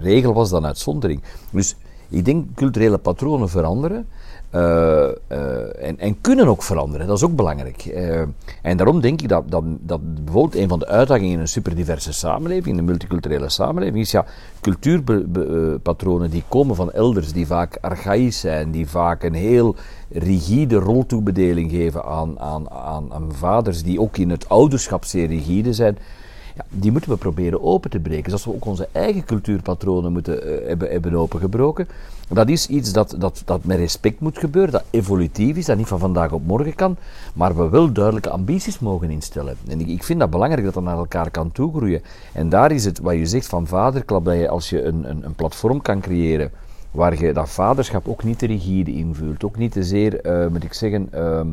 regel 0.02 0.32
was 0.32 0.50
dan 0.50 0.66
uitzondering. 0.66 1.20
Dus 1.50 1.76
ik 2.08 2.24
denk 2.24 2.44
culturele 2.54 2.98
patronen 2.98 3.48
veranderen. 3.48 4.06
Eh, 4.54 5.08
eh, 5.08 5.88
en, 5.88 5.98
en 5.98 6.20
kunnen 6.20 6.48
ook 6.48 6.62
veranderen, 6.62 7.06
dat 7.06 7.16
is 7.16 7.24
ook 7.24 7.36
belangrijk. 7.36 7.84
Eh, 7.84 8.20
en 8.62 8.76
daarom 8.76 9.00
denk 9.00 9.22
ik 9.22 9.28
dat, 9.28 9.50
dat, 9.50 9.64
dat 9.80 10.24
bijvoorbeeld 10.24 10.62
een 10.62 10.68
van 10.68 10.78
de 10.78 10.86
uitdagingen 10.86 11.32
in 11.32 11.40
een 11.40 11.48
superdiverse 11.48 12.12
samenleving, 12.12 12.66
in 12.66 12.78
een 12.78 12.84
multiculturele 12.84 13.48
samenleving, 13.48 14.00
is 14.00 14.10
ja, 14.10 14.24
cultuurpatronen 14.60 16.30
die 16.30 16.44
komen 16.48 16.76
van 16.76 16.92
elders, 16.92 17.32
die 17.32 17.46
vaak 17.46 17.78
archaïs 17.80 18.40
zijn, 18.40 18.70
die 18.70 18.88
vaak 18.88 19.22
een 19.22 19.34
heel 19.34 19.76
rigide 20.10 20.76
roltoebedeling 20.76 21.70
geven 21.70 22.04
aan, 22.04 22.40
aan, 22.40 22.70
aan, 22.70 23.12
aan 23.12 23.32
vaders, 23.32 23.82
die 23.82 24.00
ook 24.00 24.16
in 24.16 24.30
het 24.30 24.48
ouderschap 24.48 25.04
zeer 25.04 25.26
rigide 25.26 25.72
zijn. 25.72 25.98
Ja, 26.56 26.64
die 26.68 26.92
moeten 26.92 27.10
we 27.10 27.16
proberen 27.16 27.62
open 27.62 27.90
te 27.90 27.98
breken. 27.98 28.24
Zoals 28.24 28.44
we 28.44 28.54
ook 28.54 28.64
onze 28.64 28.88
eigen 28.92 29.24
cultuurpatronen 29.24 30.12
moeten, 30.12 30.42
eh, 30.42 30.68
hebben, 30.68 30.90
hebben 30.90 31.14
opengebroken. 31.14 31.88
Dat 32.28 32.48
is 32.48 32.66
iets 32.66 32.92
dat, 32.92 33.14
dat, 33.18 33.42
dat 33.44 33.64
met 33.64 33.78
respect 33.78 34.20
moet 34.20 34.38
gebeuren, 34.38 34.72
dat 34.72 34.84
evolutief 34.90 35.56
is, 35.56 35.66
dat 35.66 35.76
niet 35.76 35.86
van 35.86 35.98
vandaag 35.98 36.32
op 36.32 36.46
morgen 36.46 36.74
kan, 36.74 36.96
maar 37.34 37.56
we 37.56 37.68
wel 37.68 37.92
duidelijke 37.92 38.30
ambities 38.30 38.78
mogen 38.78 39.10
instellen. 39.10 39.56
En 39.68 39.80
ik, 39.80 39.88
ik 39.88 40.04
vind 40.04 40.20
dat 40.20 40.30
belangrijk 40.30 40.64
dat 40.64 40.74
dat 40.74 40.82
naar 40.82 40.96
elkaar 40.96 41.30
kan 41.30 41.52
toegroeien. 41.52 42.02
En 42.32 42.48
daar 42.48 42.72
is 42.72 42.84
het, 42.84 42.98
wat 42.98 43.14
je 43.14 43.26
zegt 43.26 43.46
van 43.46 43.66
vaderklap, 43.66 44.24
dat 44.24 44.34
je 44.34 44.48
als 44.48 44.70
je 44.70 44.82
een, 44.82 45.10
een, 45.10 45.24
een 45.24 45.34
platform 45.34 45.82
kan 45.82 46.00
creëren 46.00 46.50
waar 46.90 47.20
je 47.22 47.32
dat 47.32 47.50
vaderschap 47.50 48.08
ook 48.08 48.24
niet 48.24 48.38
te 48.38 48.46
rigide 48.46 48.92
invult, 48.92 49.44
ook 49.44 49.56
niet 49.56 49.72
te 49.72 49.82
zeer, 49.82 50.20
eh, 50.20 50.46
moet 50.46 50.64
ik 50.64 50.72
zeggen... 50.72 51.08
ehm, 51.10 51.48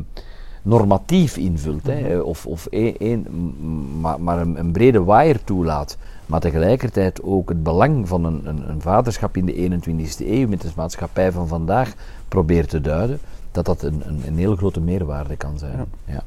normatief 0.62 1.36
invult, 1.36 1.86
hè, 1.86 2.18
of, 2.18 2.46
of 2.46 2.66
één- 2.66 3.26
m- 3.30 4.00
maar, 4.00 4.20
maar 4.20 4.38
een, 4.40 4.58
een 4.58 4.72
brede 4.72 5.04
waaier 5.04 5.44
toelaat, 5.44 5.96
maar 6.26 6.40
tegelijkertijd 6.40 7.22
ook 7.22 7.48
het 7.48 7.62
belang 7.62 8.08
van 8.08 8.24
een, 8.24 8.40
een, 8.48 8.68
een 8.68 8.80
vaderschap 8.80 9.36
in 9.36 9.46
de 9.46 9.80
21e 9.80 10.26
eeuw 10.26 10.48
met 10.48 10.60
de 10.60 10.68
maatschappij 10.76 11.32
van 11.32 11.48
vandaag 11.48 11.92
probeert 12.28 12.68
te 12.68 12.80
duiden, 12.80 13.18
dat 13.52 13.64
dat 13.66 13.82
een, 13.82 14.02
een, 14.06 14.22
een 14.26 14.36
heel 14.36 14.56
grote 14.56 14.80
meerwaarde 14.80 15.36
kan 15.36 15.58
zijn. 15.58 15.84
Ja. 16.04 16.22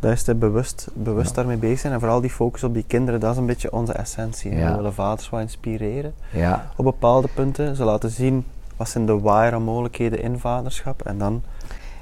Dat 0.00 0.12
is 0.12 0.22
te 0.22 0.34
bewust, 0.34 0.88
bewust 0.94 1.34
daarmee 1.34 1.56
bezig 1.56 1.78
zijn 1.78 1.92
en 1.92 2.00
vooral 2.00 2.20
die 2.20 2.30
focus 2.30 2.64
op 2.64 2.74
die 2.74 2.84
kinderen, 2.86 3.20
dat 3.20 3.32
is 3.32 3.38
een 3.38 3.46
beetje 3.46 3.72
onze 3.72 3.92
essentie. 3.92 4.54
Ja. 4.56 4.70
We 4.70 4.76
willen 4.76 4.94
vaders 4.94 5.28
wat 5.30 5.40
inspireren 5.40 6.12
Ja. 6.32 6.70
op 6.76 6.84
bepaalde 6.84 7.28
punten, 7.34 7.76
ze 7.76 7.84
laten 7.84 8.10
zien 8.10 8.44
wat 8.76 8.88
zijn 8.88 9.06
de 9.06 9.18
ware 9.18 9.58
mogelijkheden 9.58 10.22
in 10.22 10.38
vaderschap 10.38 11.02
en 11.02 11.18
dan 11.18 11.42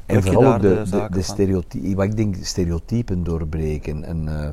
En 0.08 0.22
vooral 0.22 0.54
ook 0.54 0.60
de, 0.60 0.82
de 0.90 1.06
de, 1.10 1.22
stereotypen, 1.22 1.94
wat 1.94 2.04
ik 2.04 2.16
denk, 2.16 2.36
stereotypen 2.40 3.24
doorbreken. 3.24 4.04
En, 4.04 4.28
eh, 4.28 4.48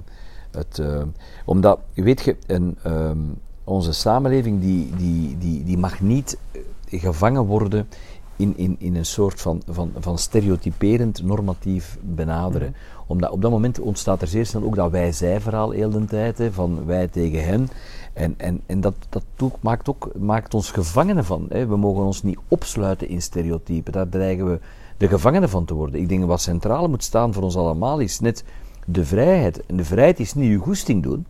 het, 0.52 0.80
eh, 0.80 1.02
omdat, 1.46 1.80
weet 1.94 2.22
je, 2.22 2.36
een, 2.48 2.78
ehm, 2.84 3.18
onze 3.64 3.92
samenleving 3.94 4.62
die, 4.62 4.90
die, 4.98 5.38
die, 5.38 5.64
die 5.64 5.78
mag 5.78 6.02
niet 6.02 6.38
eh, 6.52 7.02
gevangen 7.02 7.46
worden 7.46 7.88
in, 8.36 8.58
in, 8.58 8.76
in 8.80 8.96
een 8.96 9.06
soort 9.06 9.42
van, 9.42 9.62
van, 9.68 9.92
van 10.00 10.18
stereotyperend 10.18 11.24
normatief 11.24 11.98
benaderen. 12.02 12.70
Mhm. 12.70 13.02
Omdat 13.08 13.32
op 13.32 13.42
dat 13.42 13.52
moment 13.52 13.80
ontstaat 13.80 14.22
er 14.22 14.28
zeer 14.28 14.46
snel 14.46 14.64
ook 14.64 14.76
dat 14.76 14.92
wij-zij-verhaal 14.92 15.72
heel 15.72 15.90
de 15.90 16.06
tijd, 16.06 16.38
hè, 16.38 16.52
van 16.52 16.86
wij 16.86 17.08
tegen 17.08 17.44
hen. 17.44 17.68
En, 18.14 18.34
en, 18.38 18.62
en 18.66 18.82
dat, 18.82 18.96
dat 19.10 19.24
doet- 19.36 19.62
maakt, 19.62 19.90
ook, 19.90 20.12
maakt 20.18 20.54
ons 20.54 20.72
gevangenen 20.72 21.26
van. 21.26 21.46
Hè. 21.50 21.68
We 21.68 21.78
mogen 21.78 22.04
ons 22.04 22.24
niet 22.24 22.40
opsluiten 22.48 23.10
in 23.10 23.22
stereotypen. 23.22 23.94
Daar 23.94 24.10
dreigen 24.10 24.46
we 24.46 24.60
de 24.98 25.08
gevangenen 25.08 25.50
van 25.50 25.66
te 25.66 25.74
worden. 25.74 26.00
Ik 26.00 26.10
denk 26.10 26.26
wat 26.26 26.42
centraal 26.42 26.90
moet 26.90 27.04
staan 27.04 27.34
voor 27.34 27.44
ons 27.44 27.56
allemaal 27.56 28.00
is 28.00 28.20
net 28.20 28.44
de 28.86 29.06
vrijheid. 29.06 29.66
En 29.66 29.78
de 29.78 29.86
vrijheid 29.86 30.20
is 30.20 30.34
niet 30.34 30.52
je 30.52 30.58
goesting 30.58 31.04
doen. 31.04 31.26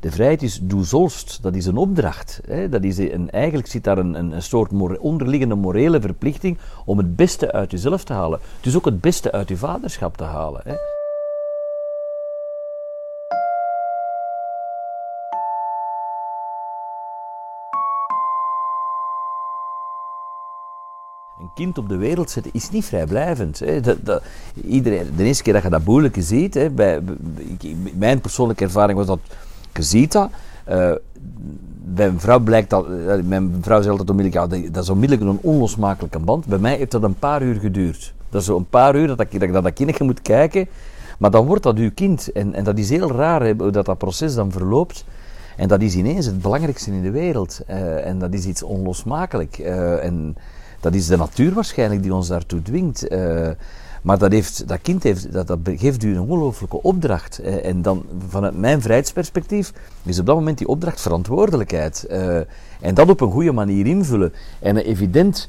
De 0.00 0.10
vrijheid 0.10 0.42
is 0.42 0.60
doe 0.62 0.84
zolst. 0.84 1.42
Dat 1.42 1.54
is 1.54 1.66
een 1.66 1.76
opdracht. 1.76 2.40
Hè. 2.46 2.68
Dat 2.68 2.84
is 2.84 2.98
een, 2.98 3.30
eigenlijk 3.30 3.68
zit 3.68 3.84
daar 3.84 3.98
een, 3.98 4.14
een, 4.14 4.42
soort 4.42 4.98
onderliggende 4.98 5.54
morele 5.54 6.00
verplichting 6.00 6.58
om 6.84 6.98
het 6.98 7.16
beste 7.16 7.52
uit 7.52 7.70
jezelf 7.70 8.04
te 8.04 8.12
halen. 8.12 8.40
Dus 8.60 8.76
ook 8.76 8.84
het 8.84 9.00
beste 9.00 9.32
uit 9.32 9.48
je 9.48 9.56
vaderschap 9.56 10.16
te 10.16 10.24
halen. 10.24 10.60
Hè. 10.64 10.97
Kind 21.58 21.78
op 21.78 21.88
de 21.88 21.96
wereld 21.96 22.30
zetten 22.30 22.52
is 22.54 22.70
niet 22.70 22.84
vrijblijvend. 22.84 23.58
Hè. 23.58 23.80
Dat, 23.80 23.96
dat, 24.00 24.22
iedereen, 24.64 25.06
de 25.16 25.24
eerste 25.24 25.42
keer 25.42 25.52
dat 25.52 25.62
je 25.62 25.68
dat 25.68 25.84
boerlijke 25.84 26.22
ziet, 26.22 26.54
hè, 26.54 26.70
bij, 26.70 27.00
mijn 27.94 28.20
persoonlijke 28.20 28.64
ervaring 28.64 28.98
was 28.98 29.06
dat 29.06 29.18
je 29.72 29.82
ziet 29.82 30.12
dat. 30.12 30.30
eh, 30.64 30.92
bij 31.94 32.06
een 32.06 32.20
vrouw 32.20 32.38
blijkt 32.38 32.70
dat, 32.70 32.86
eh, 32.86 33.22
mijn 33.24 33.58
vrouw 33.60 33.76
zegt 33.78 33.90
altijd 33.90 34.10
onmiddellijk, 34.10 34.52
ja, 34.52 34.58
dat, 34.58 34.74
dat 34.74 34.82
is 34.82 34.90
onmiddellijk 34.90 35.30
een 35.30 35.38
onlosmakelijke 35.42 36.18
band. 36.18 36.46
Bij 36.46 36.58
mij 36.58 36.76
heeft 36.76 36.90
dat 36.90 37.02
een 37.02 37.18
paar 37.18 37.42
uur 37.42 37.60
geduurd. 37.60 38.14
Dat 38.30 38.40
is 38.40 38.46
zo 38.46 38.56
een 38.56 38.68
paar 38.68 38.96
uur 38.96 39.06
dat 39.06 39.20
ik, 39.20 39.40
dat 39.40 39.48
naar 39.48 39.62
dat 39.62 39.72
kindje 39.72 40.04
moet 40.04 40.22
kijken, 40.22 40.66
maar 41.18 41.30
dan 41.30 41.46
wordt 41.46 41.62
dat 41.62 41.76
uw 41.76 41.90
kind. 41.94 42.32
En, 42.32 42.54
en 42.54 42.64
dat 42.64 42.78
is 42.78 42.90
heel 42.90 43.12
raar 43.12 43.54
hoe 43.56 43.70
dat, 43.70 43.86
dat 43.86 43.98
proces 43.98 44.34
dan 44.34 44.52
verloopt. 44.52 45.04
En 45.56 45.68
dat 45.68 45.82
is 45.82 45.94
ineens 45.94 46.26
het 46.26 46.42
belangrijkste 46.42 46.90
in 46.90 47.02
de 47.02 47.10
wereld. 47.10 47.60
Eh, 47.66 48.06
en 48.06 48.18
dat 48.18 48.32
is 48.34 48.44
iets 48.46 48.62
onlosmakelijk. 48.62 49.58
En 49.58 50.36
dat 50.80 50.94
is 50.94 51.06
de 51.06 51.16
natuur 51.16 51.52
waarschijnlijk 51.52 52.02
die 52.02 52.14
ons 52.14 52.28
daartoe 52.28 52.62
dwingt. 52.62 53.08
Eh, 53.08 53.48
maar 54.02 54.18
dat, 54.18 54.32
heeft, 54.32 54.68
dat 54.68 54.78
kind 54.82 55.02
heeft, 55.02 55.32
dat, 55.32 55.46
dat 55.46 55.58
geeft 55.64 56.02
u 56.02 56.14
een 56.14 56.20
ongelooflijke 56.20 56.82
opdracht. 56.82 57.38
Eh, 57.38 57.64
en 57.64 57.82
dan, 57.82 58.04
vanuit 58.28 58.58
mijn 58.58 58.80
vrijheidsperspectief, 58.80 59.72
is 60.02 60.18
op 60.18 60.26
dat 60.26 60.36
moment 60.36 60.58
die 60.58 60.68
opdracht 60.68 61.00
verantwoordelijkheid. 61.00 62.04
Eh, 62.04 62.36
en 62.80 62.94
dat 62.94 63.08
op 63.08 63.20
een 63.20 63.30
goede 63.30 63.52
manier 63.52 63.86
invullen. 63.86 64.32
En 64.58 64.76
evident 64.76 65.48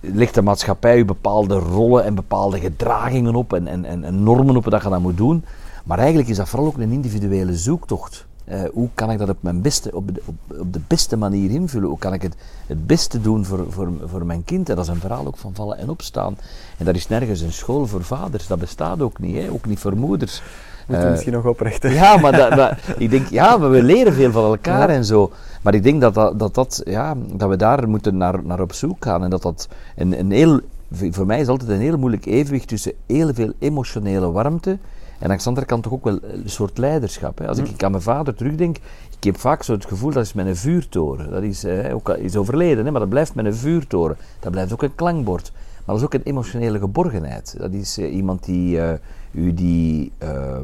legt 0.00 0.34
de 0.34 0.42
maatschappij 0.42 0.98
u 0.98 1.04
bepaalde 1.04 1.54
rollen 1.54 2.04
en 2.04 2.14
bepaalde 2.14 2.60
gedragingen 2.60 3.34
op 3.34 3.52
en, 3.52 3.66
en, 3.66 3.84
en, 3.84 4.04
en 4.04 4.22
normen 4.22 4.56
op 4.56 4.70
dat 4.70 4.82
je 4.82 4.88
dat 4.88 5.00
moet 5.00 5.16
doen. 5.16 5.44
Maar 5.84 5.98
eigenlijk 5.98 6.28
is 6.28 6.36
dat 6.36 6.48
vooral 6.48 6.68
ook 6.68 6.78
een 6.78 6.92
individuele 6.92 7.56
zoektocht. 7.56 8.26
Eh, 8.44 8.60
hoe 8.72 8.88
kan 8.94 9.10
ik 9.10 9.18
dat 9.18 9.28
op, 9.28 9.36
mijn 9.40 9.60
beste, 9.60 9.94
op, 9.94 10.14
de, 10.14 10.22
op, 10.24 10.34
op 10.60 10.72
de 10.72 10.80
beste 10.86 11.16
manier 11.16 11.50
invullen? 11.50 11.88
Hoe 11.88 11.98
kan 11.98 12.12
ik 12.12 12.22
het 12.22 12.34
het 12.66 12.86
beste 12.86 13.20
doen 13.20 13.44
voor, 13.44 13.66
voor, 13.68 13.88
voor 14.04 14.26
mijn 14.26 14.44
kind? 14.44 14.68
En 14.68 14.76
dat 14.76 14.84
is 14.84 14.90
een 14.90 15.00
verhaal 15.00 15.26
ook 15.26 15.36
van 15.36 15.54
vallen 15.54 15.78
en 15.78 15.88
opstaan. 15.90 16.36
En 16.78 16.84
daar 16.84 16.94
is 16.94 17.08
nergens 17.08 17.40
een 17.40 17.52
school 17.52 17.86
voor 17.86 18.04
vaders. 18.04 18.46
Dat 18.46 18.58
bestaat 18.58 19.00
ook 19.00 19.18
niet, 19.18 19.36
hè? 19.36 19.50
ook 19.50 19.66
niet 19.66 19.78
voor 19.78 19.96
moeders. 19.96 20.42
moeten 20.78 20.96
we 20.98 21.04
Eh, 21.04 21.10
misschien 21.10 21.32
nog 21.32 21.44
oprichten. 21.46 21.92
ja, 21.92 22.16
maar, 22.16 22.32
dat, 22.32 22.50
dat- 22.50 22.72
ik 22.98 23.10
denk, 23.10 23.26
ja, 23.26 23.56
maar 23.56 23.70
we 23.70 23.82
leren 23.82 24.12
veel 24.12 24.30
van 24.32 24.44
elkaar 24.44 24.88
en 24.88 25.04
zo. 25.04 25.30
Maar 25.62 25.74
ik 25.74 25.82
denk 25.82 26.00
dat, 26.00 26.14
dat, 26.14 26.38
dat, 26.38 26.54
dat, 26.54 26.80
ja, 26.84 27.14
dat 27.32 27.48
we 27.48 27.56
daar 27.56 27.88
moeten 27.88 28.16
naar, 28.16 28.44
naar 28.44 28.60
op 28.60 28.72
zoek 28.72 29.04
gaan. 29.04 29.24
En 29.24 29.30
dat 29.30 29.42
dat 29.42 29.68
een, 29.96 30.18
een 30.18 30.30
heel, 30.30 30.60
voor 30.92 31.26
mij 31.26 31.40
is 31.40 31.48
altijd 31.48 31.70
een 31.70 31.80
heel 31.80 31.98
moeilijk 31.98 32.26
evenwicht 32.26 32.68
tussen 32.68 32.92
heel 33.06 33.34
veel 33.34 33.52
emotionele 33.58 34.30
warmte 34.30 34.78
en 35.24 35.30
aan 35.30 35.36
de 35.36 35.44
andere 35.44 35.66
kant 35.66 35.82
toch 35.82 35.92
ook 35.92 36.04
wel 36.04 36.18
een 36.22 36.50
soort 36.50 36.78
leiderschap. 36.78 37.38
Hè. 37.38 37.48
Als 37.48 37.58
ik, 37.58 37.68
ik 37.68 37.82
aan 37.82 37.90
mijn 37.90 38.02
vader 38.02 38.34
terugdenk, 38.34 38.76
ik 39.16 39.24
heb 39.24 39.38
vaak 39.38 39.62
zo 39.62 39.72
het 39.72 39.84
gevoel 39.84 40.12
dat 40.12 40.24
is 40.24 40.32
mijn 40.32 40.56
vuurtoren. 40.56 41.30
Dat 41.30 41.42
is, 41.42 41.64
eh, 41.64 41.94
ook, 41.94 42.08
is 42.08 42.36
overleden, 42.36 42.84
hè, 42.84 42.90
maar 42.90 43.00
dat 43.00 43.08
blijft 43.08 43.34
mijn 43.34 43.54
vuurtoren. 43.54 44.16
Dat 44.40 44.52
blijft 44.52 44.72
ook 44.72 44.82
een 44.82 44.94
klankbord. 44.94 45.52
Maar 45.54 45.82
dat 45.86 45.96
is 45.96 46.04
ook 46.04 46.14
een 46.14 46.22
emotionele 46.22 46.78
geborgenheid. 46.78 47.54
Dat 47.58 47.72
is 47.72 47.98
eh, 47.98 48.14
iemand 48.14 48.44
die 48.44 48.80
eh, 48.80 48.98
u 49.32 49.54
die, 49.54 50.12
eh, 50.18 50.60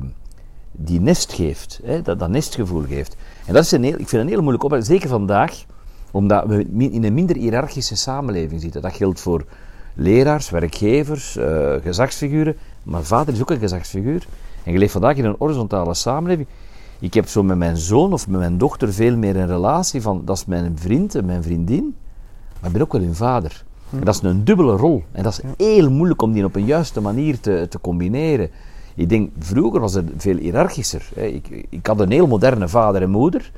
die 0.72 1.00
nest 1.00 1.32
geeft, 1.32 1.80
hè, 1.84 2.02
dat, 2.02 2.18
dat 2.18 2.28
nestgevoel 2.28 2.84
geeft. 2.88 3.16
En 3.46 3.54
dat 3.54 3.64
is 3.64 3.72
een 3.72 3.82
heel, 3.82 3.92
ik 3.92 3.98
vind 3.98 4.10
het 4.10 4.20
een 4.20 4.28
heel 4.28 4.40
moeilijk 4.40 4.64
opdracht, 4.64 4.86
zeker 4.86 5.08
vandaag, 5.08 5.64
omdat 6.10 6.46
we 6.46 6.66
in 6.76 7.04
een 7.04 7.14
minder 7.14 7.36
hiërarchische 7.36 7.96
samenleving 7.96 8.60
zitten. 8.60 8.82
Dat 8.82 8.92
geldt 8.92 9.20
voor 9.20 9.44
leraars, 9.94 10.50
werkgevers, 10.50 11.36
eh, 11.36 11.74
gezagsfiguren, 11.82 12.56
maar 12.82 13.02
vader 13.02 13.34
is 13.34 13.40
ook 13.40 13.50
een 13.50 13.58
gezagsfiguur. 13.58 14.26
En 14.64 14.72
je 14.72 14.78
leeft 14.78 14.92
vandaag 14.92 15.16
in 15.16 15.24
een 15.24 15.36
horizontale 15.38 15.94
samenleving. 15.94 16.48
Ik 17.00 17.14
heb 17.14 17.28
zo 17.28 17.42
met 17.42 17.56
mijn 17.56 17.76
zoon 17.76 18.12
of 18.12 18.28
met 18.28 18.40
mijn 18.40 18.58
dochter 18.58 18.92
veel 18.92 19.16
meer 19.16 19.36
een 19.36 19.46
relatie 19.46 20.02
van, 20.02 20.22
dat 20.24 20.36
is 20.36 20.44
mijn 20.44 20.78
vriend 20.78 21.14
en 21.14 21.24
mijn 21.24 21.42
vriendin, 21.42 21.94
maar 22.60 22.66
ik 22.66 22.72
ben 22.72 22.82
ook 22.82 22.92
wel 22.92 23.02
hun 23.02 23.14
vader. 23.14 23.64
En 23.92 24.04
dat 24.04 24.14
is 24.14 24.22
een 24.22 24.44
dubbele 24.44 24.76
rol. 24.76 25.02
En 25.12 25.22
dat 25.22 25.32
is 25.32 25.40
heel 25.56 25.90
moeilijk 25.90 26.22
om 26.22 26.32
die 26.32 26.44
op 26.44 26.56
een 26.56 26.64
juiste 26.64 27.00
manier 27.00 27.40
te, 27.40 27.66
te 27.68 27.80
combineren. 27.80 28.50
Ik 28.94 29.08
denk, 29.08 29.30
vroeger 29.38 29.80
was 29.80 29.94
het 29.94 30.10
veel 30.16 30.36
hiërarchischer. 30.36 31.08
Ik, 31.14 31.66
ik 31.68 31.86
had 31.86 32.00
een 32.00 32.10
heel 32.10 32.26
moderne 32.26 32.68
vader 32.68 33.02
en 33.02 33.10
moeder, 33.10 33.50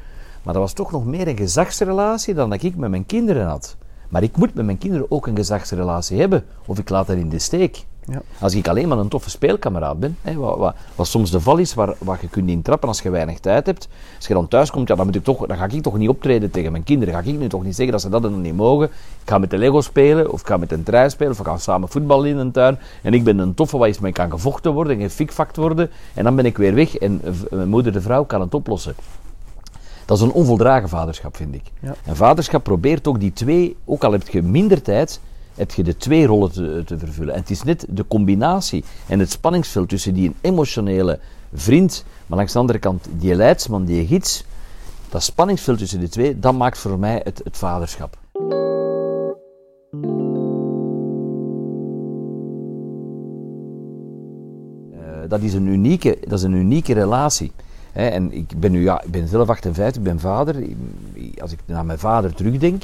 maar 0.43 0.53
dat 0.53 0.63
was 0.63 0.73
toch 0.73 0.93
nog 0.93 1.05
meer 1.05 1.29
een 1.29 1.37
gezagsrelatie 1.37 2.35
dan 2.35 2.51
dat 2.51 2.63
ik 2.63 2.77
met 2.77 2.91
mijn 2.91 3.07
kinderen 3.07 3.47
had. 3.47 3.77
Maar 4.09 4.23
ik 4.23 4.37
moet 4.37 4.55
met 4.55 4.65
mijn 4.65 4.79
kinderen 4.79 5.07
ook 5.11 5.27
een 5.27 5.37
gezagsrelatie 5.37 6.21
hebben, 6.21 6.45
of 6.67 6.79
ik 6.79 6.89
laat 6.89 7.07
dat 7.07 7.17
in 7.17 7.29
de 7.29 7.39
steek. 7.39 7.85
Ja. 8.07 8.23
Als 8.39 8.55
ik 8.55 8.69
alleen 8.69 8.89
maar 8.89 8.99
een 8.99 9.09
toffe 9.09 9.31
speelkameraad 9.31 10.01
ben, 10.01 10.17
hè, 10.23 10.35
wat, 10.35 10.59
wat, 10.59 10.75
wat 10.95 11.07
soms 11.07 11.31
de 11.31 11.41
val 11.41 11.57
is 11.59 11.75
waar, 11.75 11.95
waar 11.99 12.19
je 12.21 12.29
kunt 12.29 12.49
intrappen 12.51 12.89
als 12.89 13.01
je 13.03 13.11
weinig 13.11 13.39
tijd 13.39 13.67
hebt. 13.67 13.89
Als 14.17 14.27
je 14.27 14.35
dan 14.35 14.49
thuis 14.49 14.71
komt, 14.71 14.89
ja, 14.89 14.95
dan, 14.95 15.07
moet 15.07 15.15
ik 15.15 15.25
toch, 15.25 15.47
dan 15.47 15.57
ga 15.57 15.65
ik 15.69 15.83
toch 15.83 15.99
niet 15.99 16.09
optreden 16.09 16.51
tegen 16.51 16.73
mijn 16.73 16.85
kinderen. 16.85 17.15
Ga 17.15 17.21
ik 17.21 17.39
nu 17.39 17.49
toch 17.49 17.65
niet 17.65 17.75
zeggen 17.75 17.93
dat 17.93 18.01
ze 18.03 18.09
dat 18.09 18.23
dan 18.23 18.41
niet 18.41 18.57
mogen. 18.57 18.87
Ik 19.23 19.29
ga 19.31 19.39
met 19.39 19.51
de 19.51 19.59
Lego 19.59 19.81
spelen, 19.81 20.33
of 20.33 20.41
ik 20.41 20.47
ga 20.47 20.57
met 20.57 20.73
een 20.73 20.83
trein 20.83 21.11
spelen, 21.11 21.33
of 21.33 21.39
we 21.39 21.45
gaan 21.45 21.61
samen 21.61 21.89
voetballen 21.89 22.29
in 22.29 22.37
een 22.37 22.51
tuin. 22.53 22.79
En 23.03 23.15
ik 23.15 23.25
ben 23.25 23.39
een 23.39 23.55
toffe 23.55 23.79
waar 23.79 23.89
iets 23.89 23.99
mee 23.99 24.13
kan 24.13 24.31
gevochten 24.31 24.73
worden, 24.73 25.01
gefikfakt 25.01 25.57
worden. 25.57 25.91
En 26.15 26.25
dan 26.25 26.37
ben 26.37 26.45
ik 26.47 26.57
weer 26.57 26.75
weg 26.75 26.97
en 26.97 27.21
v- 27.25 27.51
mijn 27.51 27.69
moeder, 27.69 27.93
de 27.93 28.01
vrouw, 28.01 28.25
kan 28.25 28.41
het 28.41 28.55
oplossen. 28.55 28.95
Dat 30.05 30.17
is 30.17 30.23
een 30.23 30.33
onvoldragen 30.33 30.89
vaderschap, 30.89 31.37
vind 31.37 31.55
ik. 31.55 31.63
Ja. 31.81 31.95
En 32.05 32.17
vaderschap 32.17 32.63
probeert 32.63 33.07
ook 33.07 33.21
die 33.21 33.33
twee, 33.33 33.77
ook 33.85 34.05
al 34.05 34.13
heb 34.13 34.29
je 34.29 34.43
minder 34.43 34.83
tijd, 34.83 35.21
heb 35.55 35.71
je 35.71 35.83
de 35.83 35.97
twee 35.97 36.27
rollen 36.27 36.53
te, 36.53 36.83
te 36.87 36.99
vervullen. 36.99 37.35
En 37.35 37.41
het 37.41 37.51
is 37.51 37.63
net 37.63 37.87
de 37.89 38.07
combinatie 38.09 38.85
en 39.09 39.19
het 39.19 39.31
spanningsveld 39.31 39.89
tussen 39.89 40.15
die 40.15 40.35
emotionele 40.41 41.19
vriend, 41.53 42.05
maar 42.27 42.39
langs 42.39 42.53
de 42.53 42.59
andere 42.59 42.79
kant 42.79 43.07
die 43.19 43.35
leidsman, 43.35 43.85
die 43.85 44.07
gids, 44.07 44.45
dat 45.09 45.23
spanningsveld 45.23 45.79
tussen 45.79 46.01
die 46.01 46.09
twee, 46.09 46.39
dat 46.39 46.55
maakt 46.55 46.79
voor 46.79 46.99
mij 46.99 47.21
het, 47.25 47.41
het 47.45 47.57
vaderschap. 47.57 48.19
Eh, 54.93 55.29
dat, 55.29 55.41
is 55.41 55.55
een 55.55 55.67
unieke, 55.67 56.19
dat 56.21 56.39
is 56.39 56.45
een 56.45 56.53
unieke 56.53 56.93
relatie. 56.93 57.53
En 57.93 58.33
ik 58.33 58.61
ben, 58.61 58.73
nu, 58.73 58.83
ja, 58.83 59.03
ik 59.03 59.11
ben 59.11 59.29
zelf 59.29 59.49
58, 59.49 59.97
ik 59.97 60.09
ben 60.09 60.21
vader. 60.21 60.57
Als 61.41 61.53
ik 61.53 61.59
naar 61.67 61.87
mijn 61.87 61.99
vader 61.99 62.35
terugdenk, 62.35 62.83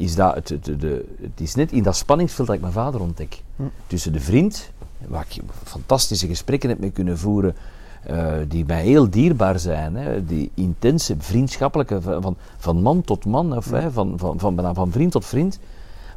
is 0.00 0.14
dat 0.14 0.34
het, 0.34 0.48
het, 0.48 0.64
de, 0.64 1.04
het 1.20 1.40
is 1.40 1.54
net 1.54 1.72
in 1.72 1.82
dat 1.82 1.96
spanningsveld 1.96 2.46
dat 2.46 2.56
ik 2.56 2.62
mijn 2.62 2.72
vader 2.72 3.00
ontdek. 3.00 3.42
Tussen 3.86 4.12
de 4.12 4.20
vriend, 4.20 4.70
waar 5.08 5.26
ik 5.28 5.42
fantastische 5.64 6.26
gesprekken 6.26 6.68
heb 6.68 6.78
mee 6.78 6.90
kunnen 6.90 7.18
voeren, 7.18 7.54
eh, 8.02 8.32
die 8.48 8.64
mij 8.64 8.82
heel 8.82 9.10
dierbaar 9.10 9.58
zijn. 9.58 9.94
Hè, 9.96 10.24
die 10.24 10.50
intense 10.54 11.14
vriendschappelijke, 11.18 12.02
van, 12.02 12.36
van- 12.58 12.82
man 12.82 13.02
tot 13.02 13.24
man, 13.24 13.56
of, 13.56 13.70
hè, 13.70 13.90
van, 13.90 14.12
van, 14.16 14.38
van, 14.38 14.74
van 14.74 14.90
vriend 14.92 15.12
tot 15.12 15.26
vriend. 15.26 15.58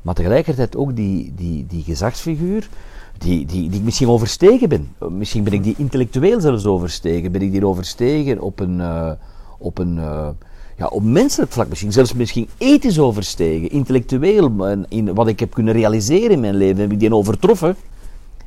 Maar 0.01 0.13
tegelijkertijd 0.15 0.75
ook 0.75 0.95
die, 0.95 1.33
die, 1.35 1.65
die 1.67 1.83
gezagsfiguur, 1.83 2.69
die, 3.17 3.45
die, 3.45 3.69
die 3.69 3.79
ik 3.79 3.85
misschien 3.85 4.09
overstegen 4.09 4.69
ben. 4.69 4.95
Misschien 5.09 5.43
ben 5.43 5.53
ik 5.53 5.63
die 5.63 5.75
intellectueel 5.77 6.41
zelfs 6.41 6.65
overstegen. 6.65 7.31
Ben 7.31 7.41
ik 7.41 7.51
die 7.51 7.67
overstegen 7.67 8.41
op 8.41 8.59
een, 8.59 8.81
eh, 8.81 9.11
op 9.57 9.77
een, 9.77 9.97
eh, 9.97 10.27
ja, 10.77 10.85
op 10.87 11.03
menselijk 11.03 11.51
vlak 11.51 11.69
misschien, 11.69 11.91
zelfs 11.91 12.13
misschien 12.13 12.49
ethisch 12.57 12.99
overstegen, 12.99 13.69
intellectueel, 13.69 14.51
in- 14.89 15.13
wat 15.13 15.27
ik 15.27 15.39
heb 15.39 15.53
kunnen 15.53 15.73
realiseren 15.73 16.31
in 16.31 16.39
mijn 16.39 16.55
leven, 16.55 16.81
heb 16.81 16.91
ik 16.91 16.99
die 16.99 17.15
overtroffen. 17.15 17.75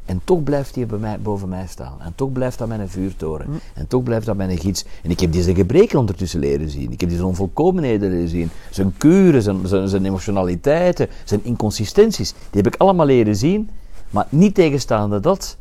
En 0.04 0.20
toch 0.24 0.42
blijft 0.42 0.74
hij 0.74 0.86
bij 0.86 0.98
mij, 0.98 1.20
boven 1.20 1.48
mij 1.48 1.66
staan. 1.68 1.94
En 2.00 2.12
toch 2.14 2.32
blijft 2.32 2.58
dat 2.58 2.68
mijn 2.68 2.88
vuurtoren. 2.88 3.46
En 3.74 3.86
toch 3.86 4.02
blijft 4.02 4.26
dat 4.26 4.36
mijn 4.36 4.58
gids. 4.58 4.84
En 5.02 5.10
ik 5.10 5.20
heb 5.20 5.32
die 5.32 5.42
zijn 5.42 5.56
gebreken 5.56 5.98
ondertussen 5.98 6.40
leren 6.40 6.70
zien. 6.70 6.92
Ik 6.92 7.00
heb 7.00 7.08
die 7.08 7.18
zijn 7.18 7.28
onvolkomenheden 7.30 8.10
leren 8.10 8.28
zien. 8.28 8.50
Zijn 8.70 8.94
kuren, 8.96 9.42
zijn, 9.42 9.68
zijn, 9.68 9.88
zijn 9.88 10.04
emotionaliteiten, 10.06 11.08
zijn 11.24 11.40
inconsistenties. 11.44 12.30
Die 12.50 12.62
heb 12.62 12.66
ik 12.74 12.80
allemaal 12.80 13.06
leren 13.06 13.36
zien. 13.36 13.68
Maar 14.10 14.26
niet 14.28 14.54
tegenstaande 14.54 15.20
dat, 15.20 15.56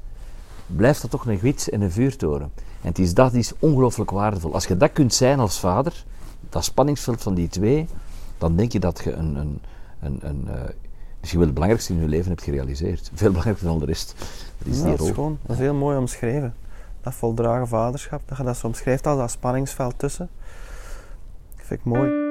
blijft 0.68 1.02
dat 1.02 1.12
toch 1.12 1.26
een 1.26 1.40
gids 1.40 1.70
en 1.70 1.82
een 1.82 1.92
vuurtoren. 1.92 2.52
En 2.82 2.88
het 2.88 3.00
is, 3.00 3.14
dat 3.14 3.34
is 3.34 3.52
ongelooflijk 3.60 4.12
waardevol. 4.12 4.54
Als 4.54 4.66
je 4.66 4.78
dat 4.78 4.92
kunt 4.94 5.14
zijn 5.14 5.40
als 5.40 5.60
vader, 5.60 6.04
dat 6.56 6.64
spanningsveld 6.64 7.22
van 7.22 7.34
die 7.34 7.48
twee, 7.48 7.88
dan 8.38 8.56
denk 8.56 8.72
je 8.72 8.80
dat 8.80 9.02
je 9.04 9.14
een, 9.14 9.36
een, 9.36 9.62
een, 10.00 10.20
een, 10.22 10.48
eh, 10.48 10.70
misschien 11.20 11.40
wel 11.40 11.48
het 11.48 11.54
belangrijkste 11.54 11.94
in 11.94 12.00
je 12.00 12.08
leven 12.08 12.30
hebt 12.30 12.44
gerealiseerd. 12.44 13.12
Veel 13.14 13.28
belangrijker 13.28 13.66
dan 13.66 13.80
de 13.80 13.86
rest. 13.86 14.16
Dat 14.58 14.68
is 14.68 14.78
Ja, 14.78 14.84
die 14.84 14.96
dat 14.98 15.08
is 15.08 15.14
gewoon 15.14 15.38
dat 15.42 15.56
is 15.56 15.62
heel 15.62 15.74
mooi 15.74 15.98
omschreven. 15.98 16.54
Dat 17.02 17.14
voldragen 17.14 17.68
vaderschap, 17.68 18.22
dat 18.26 18.38
je 18.38 18.44
dat 18.44 18.58
zo 18.58 18.68
omschrijft 18.68 19.08
als 19.08 19.20
dat 19.20 19.32
spanningsveld 19.32 20.00
tussen. 20.00 20.30
Dat 21.56 21.66
vind 21.66 21.80
ik 21.80 21.86
mooi. 21.86 22.25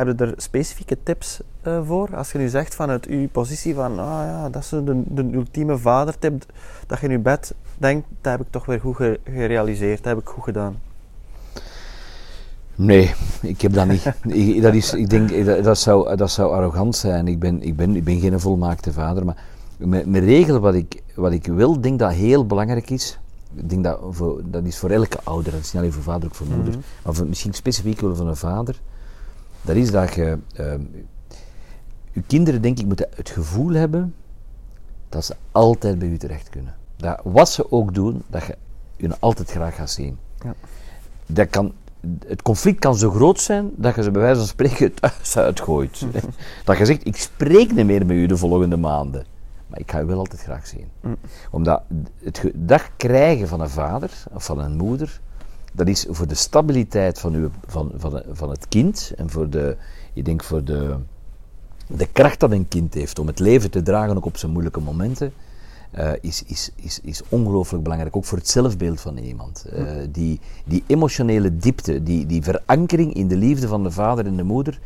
Heb 0.00 0.18
je 0.18 0.24
er 0.24 0.34
specifieke 0.36 0.96
tips 1.02 1.40
eh, 1.62 1.80
voor? 1.86 2.16
Als 2.16 2.32
je 2.32 2.38
nu 2.38 2.48
zegt 2.48 2.74
vanuit 2.74 3.06
uw 3.06 3.28
positie 3.28 3.74
van, 3.74 3.98
ah 3.98 4.24
ja, 4.24 4.48
dat 4.48 4.62
is 4.62 4.68
de, 4.68 5.02
de 5.06 5.28
ultieme 5.32 5.78
vadertip, 5.78 6.44
dat 6.86 7.00
je 7.00 7.06
in 7.06 7.12
je 7.12 7.18
bed 7.18 7.54
denkt, 7.78 8.06
dat 8.20 8.32
heb 8.32 8.40
ik 8.40 8.46
toch 8.50 8.66
weer 8.66 8.80
goed 8.80 8.96
ge- 8.96 9.20
gerealiseerd, 9.24 9.96
dat 10.02 10.12
heb 10.14 10.18
ik 10.18 10.28
goed 10.28 10.44
gedaan. 10.44 10.78
Nee, 12.74 13.14
ik 13.42 13.60
heb 13.60 13.72
dat 13.72 13.86
niet. 13.86 14.04
ik, 14.46 14.62
dat 14.62 14.74
is, 14.74 14.94
ik 14.94 15.10
denk, 15.10 15.44
dat, 15.44 15.64
dat, 15.64 15.78
zou, 15.78 16.16
dat 16.16 16.30
zou 16.30 16.52
arrogant 16.52 16.96
zijn. 16.96 17.28
Ik 17.28 17.38
ben, 17.38 17.62
ik 17.62 17.76
ben, 17.76 17.96
ik 17.96 18.04
ben 18.04 18.20
geen 18.20 18.40
volmaakte 18.40 18.92
vader, 18.92 19.24
maar 19.24 19.36
met, 19.76 20.06
met 20.06 20.24
regelen 20.24 20.60
wat 20.60 20.74
ik, 20.74 21.02
wat 21.14 21.32
ik 21.32 21.46
wil, 21.46 21.80
denk 21.80 21.98
dat 21.98 22.12
heel 22.12 22.46
belangrijk 22.46 22.90
is. 22.90 23.18
Ik 23.54 23.68
denk 23.70 23.84
dat, 23.84 23.98
voor, 24.10 24.40
dat 24.44 24.64
is 24.64 24.78
voor 24.78 24.90
elke 24.90 25.18
ouder, 25.24 25.52
dat 25.52 25.60
is 25.60 25.72
niet 25.72 25.82
alleen 25.82 25.92
voor 25.92 26.02
vader, 26.02 26.28
ook 26.28 26.34
voor 26.34 26.46
moeder, 26.46 26.74
maar 27.04 27.14
voor, 27.14 27.26
misschien 27.26 27.52
specifiek 27.52 28.00
wel 28.00 28.16
voor 28.16 28.28
een 28.28 28.36
vader. 28.36 28.80
Dat 29.62 29.76
is 29.76 29.90
dat 29.90 30.14
je, 30.14 30.38
ehm, 30.54 30.80
je 32.12 32.22
kinderen 32.26 32.62
denk 32.62 32.78
ik 32.78 32.86
moeten 32.86 33.08
het 33.14 33.30
gevoel 33.30 33.72
hebben 33.72 34.14
dat 35.08 35.24
ze 35.24 35.34
altijd 35.52 35.98
bij 35.98 36.08
u 36.08 36.16
terecht 36.18 36.48
kunnen. 36.48 36.74
Dat 36.96 37.20
wat 37.24 37.48
ze 37.50 37.72
ook 37.72 37.94
doen, 37.94 38.22
dat 38.26 38.44
je 38.44 38.56
hun 38.96 39.20
altijd 39.20 39.50
graag 39.50 39.74
gaat 39.74 39.90
zien. 39.90 40.18
Ja. 40.44 40.54
Dat 41.26 41.48
kan, 41.50 41.72
het 42.26 42.42
conflict 42.42 42.78
kan 42.78 42.96
zo 42.96 43.10
groot 43.10 43.40
zijn 43.40 43.70
dat 43.76 43.94
je 43.94 44.02
ze 44.02 44.10
bij 44.10 44.20
wijze 44.22 44.38
van 44.38 44.48
spreken 44.48 44.84
het 44.86 45.00
huis 45.00 45.36
uitgooit. 45.36 46.06
dat 46.64 46.78
je 46.78 46.84
zegt, 46.84 47.06
ik 47.06 47.16
spreek 47.16 47.72
niet 47.72 47.86
meer 47.86 48.06
met 48.06 48.16
u 48.16 48.26
de 48.26 48.36
volgende 48.36 48.76
maanden. 48.76 49.24
Maar 49.66 49.78
ik 49.78 49.90
ga 49.90 50.00
u 50.00 50.04
wel 50.04 50.18
altijd 50.18 50.40
graag 50.42 50.66
zien. 50.66 50.86
Omdat 51.50 51.82
het 52.22 52.38
ge- 52.38 52.52
dat 52.54 52.82
krijgen 52.96 53.48
van 53.48 53.60
een 53.60 53.68
vader 53.70 54.10
of 54.32 54.44
van 54.44 54.58
een 54.58 54.76
moeder, 54.76 55.20
dat 55.72 55.88
is 55.88 56.06
voor 56.08 56.26
de 56.26 56.34
stabiliteit 56.34 57.18
van, 57.18 57.34
uw, 57.34 57.50
van, 57.66 57.92
van, 57.96 58.22
van 58.32 58.50
het 58.50 58.68
kind 58.68 59.12
en 59.16 59.30
voor 59.30 59.50
de, 59.50 59.76
ik 60.12 60.24
denk 60.24 60.44
voor 60.44 60.64
de, 60.64 60.96
de 61.86 62.06
kracht 62.12 62.40
dat 62.40 62.50
een 62.50 62.68
kind 62.68 62.94
heeft 62.94 63.18
om 63.18 63.26
het 63.26 63.38
leven 63.38 63.70
te 63.70 63.82
dragen, 63.82 64.16
ook 64.16 64.24
op 64.24 64.36
zijn 64.36 64.52
moeilijke 64.52 64.80
momenten, 64.80 65.32
eh, 65.90 66.12
is, 66.20 66.42
is, 66.46 66.70
is, 66.76 67.00
is 67.02 67.22
ongelooflijk 67.28 67.82
belangrijk. 67.82 68.16
Ook 68.16 68.24
voor 68.24 68.38
het 68.38 68.48
zelfbeeld 68.48 69.00
van 69.00 69.16
iemand. 69.16 69.64
Eh, 69.64 69.84
die, 70.10 70.40
die 70.64 70.84
emotionele 70.86 71.56
diepte, 71.56 72.02
die, 72.02 72.26
die 72.26 72.42
verankering 72.42 73.14
in 73.14 73.28
de 73.28 73.36
liefde 73.36 73.68
van 73.68 73.82
de 73.82 73.90
vader 73.90 74.26
en 74.26 74.36
de 74.36 74.42
moeder, 74.42 74.78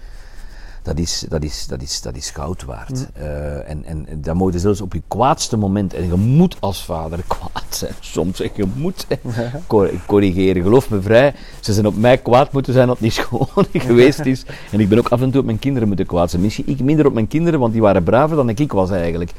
dat 0.84 0.98
is, 0.98 1.24
dat 1.28 1.42
is, 1.42 1.66
dat 1.66 1.82
is, 1.82 2.00
dat 2.00 2.16
is 2.16 2.30
goud 2.30 2.64
waard. 2.64 3.06
Eh, 3.12 3.70
en, 3.70 3.84
en 3.84 4.06
dat 4.14 4.34
moet 4.34 4.52
je 4.52 4.58
zelfs 4.58 4.80
op 4.80 4.92
je 4.92 5.02
kwaadste 5.08 5.56
moment, 5.56 5.94
en 5.94 6.06
je 6.06 6.14
moet 6.14 6.56
als 6.60 6.84
vader 6.84 7.24
kwaad 7.38 7.66
zijn, 7.68 7.92
soms 8.00 8.36
zeg 8.36 8.50
je 8.56 8.64
moet 8.74 9.06
cor- 9.66 9.90
corrigeren. 10.06 10.62
Geloof 10.62 10.90
me 10.90 11.02
vrij, 11.02 11.34
ze 11.60 11.72
zijn 11.72 11.86
op 11.86 11.96
mij 11.96 12.18
kwaad 12.18 12.52
moeten 12.52 12.72
zijn 12.72 12.86
dat 12.86 12.96
het 12.98 13.04
niet 13.04 13.14
schoon 13.24 13.66
geweest 13.72 14.24
is. 14.24 14.44
En 14.70 14.80
ik 14.80 14.88
ben 14.88 14.98
ook 14.98 15.08
af 15.08 15.20
en 15.20 15.30
toe 15.30 15.40
op 15.40 15.46
mijn 15.46 15.58
kinderen 15.58 15.88
moeten 15.88 16.06
kwaad 16.06 16.30
zijn. 16.30 16.42
Misschien 16.42 16.68
ik 16.68 16.80
minder 16.80 17.06
op 17.06 17.12
mijn 17.12 17.28
kinderen, 17.28 17.60
want 17.60 17.72
die 17.72 17.82
waren 17.82 18.02
braver 18.02 18.36
dan 18.36 18.48
ik 18.48 18.72
was 18.72 18.90
eigenlijk. 18.90 19.32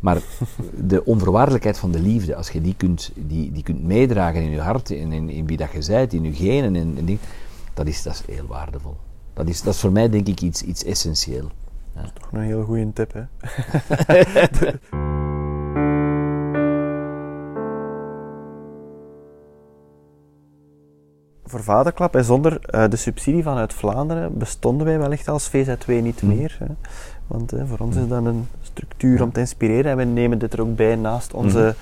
Maar 0.00 0.18
de 0.86 1.04
onvoorwaardelijkheid 1.04 1.78
van 1.78 1.90
de 1.90 2.00
liefde, 2.00 2.36
als 2.36 2.50
je 2.50 2.60
die 2.60 2.74
kunt, 2.76 3.10
die, 3.14 3.52
die 3.52 3.62
kunt 3.62 3.84
meedragen 3.84 4.42
in 4.42 4.50
je 4.50 4.60
hart, 4.60 4.90
in, 4.90 5.12
in, 5.12 5.30
in 5.30 5.46
wie 5.46 5.56
dat 5.56 5.68
je 5.72 5.84
bent, 5.88 6.12
in 6.12 6.24
je 6.24 6.32
genen, 6.32 6.76
en, 6.76 7.18
dat, 7.74 7.86
is, 7.86 8.02
dat 8.02 8.12
is 8.12 8.34
heel 8.34 8.46
waardevol. 8.46 8.96
Dat 9.34 9.48
is, 9.48 9.62
dat 9.62 9.74
is 9.74 9.80
voor 9.80 9.92
mij 9.92 10.08
denk 10.08 10.26
ik 10.26 10.40
iets, 10.40 10.62
iets 10.62 10.84
essentieel. 10.84 11.50
Toch 12.14 12.32
een 12.32 12.40
heel 12.40 12.64
goede 12.64 12.92
tip, 12.92 13.12
hè? 13.12 13.22
Voor 21.46 21.62
Vaderklap 21.62 22.16
en 22.16 22.24
zonder 22.24 22.60
eh, 22.60 22.84
de 22.88 22.96
subsidie 22.96 23.42
vanuit 23.42 23.72
Vlaanderen 23.72 24.38
bestonden 24.38 24.86
wij 24.86 24.98
wellicht 24.98 25.28
als 25.28 25.48
VZW 25.48 25.88
niet 25.90 26.22
meer. 26.22 26.56
Hè? 26.58 26.66
Want 27.26 27.52
eh, 27.52 27.62
voor 27.68 27.78
ons 27.78 27.96
is 27.96 28.08
dat 28.08 28.24
een 28.24 28.48
structuur 28.62 29.22
om 29.22 29.32
te 29.32 29.40
inspireren 29.40 29.90
en 29.90 29.96
we 29.96 30.04
nemen 30.04 30.38
dit 30.38 30.52
er 30.52 30.60
ook 30.60 30.76
bij 30.76 30.96
naast 30.96 31.34
onze 31.34 31.74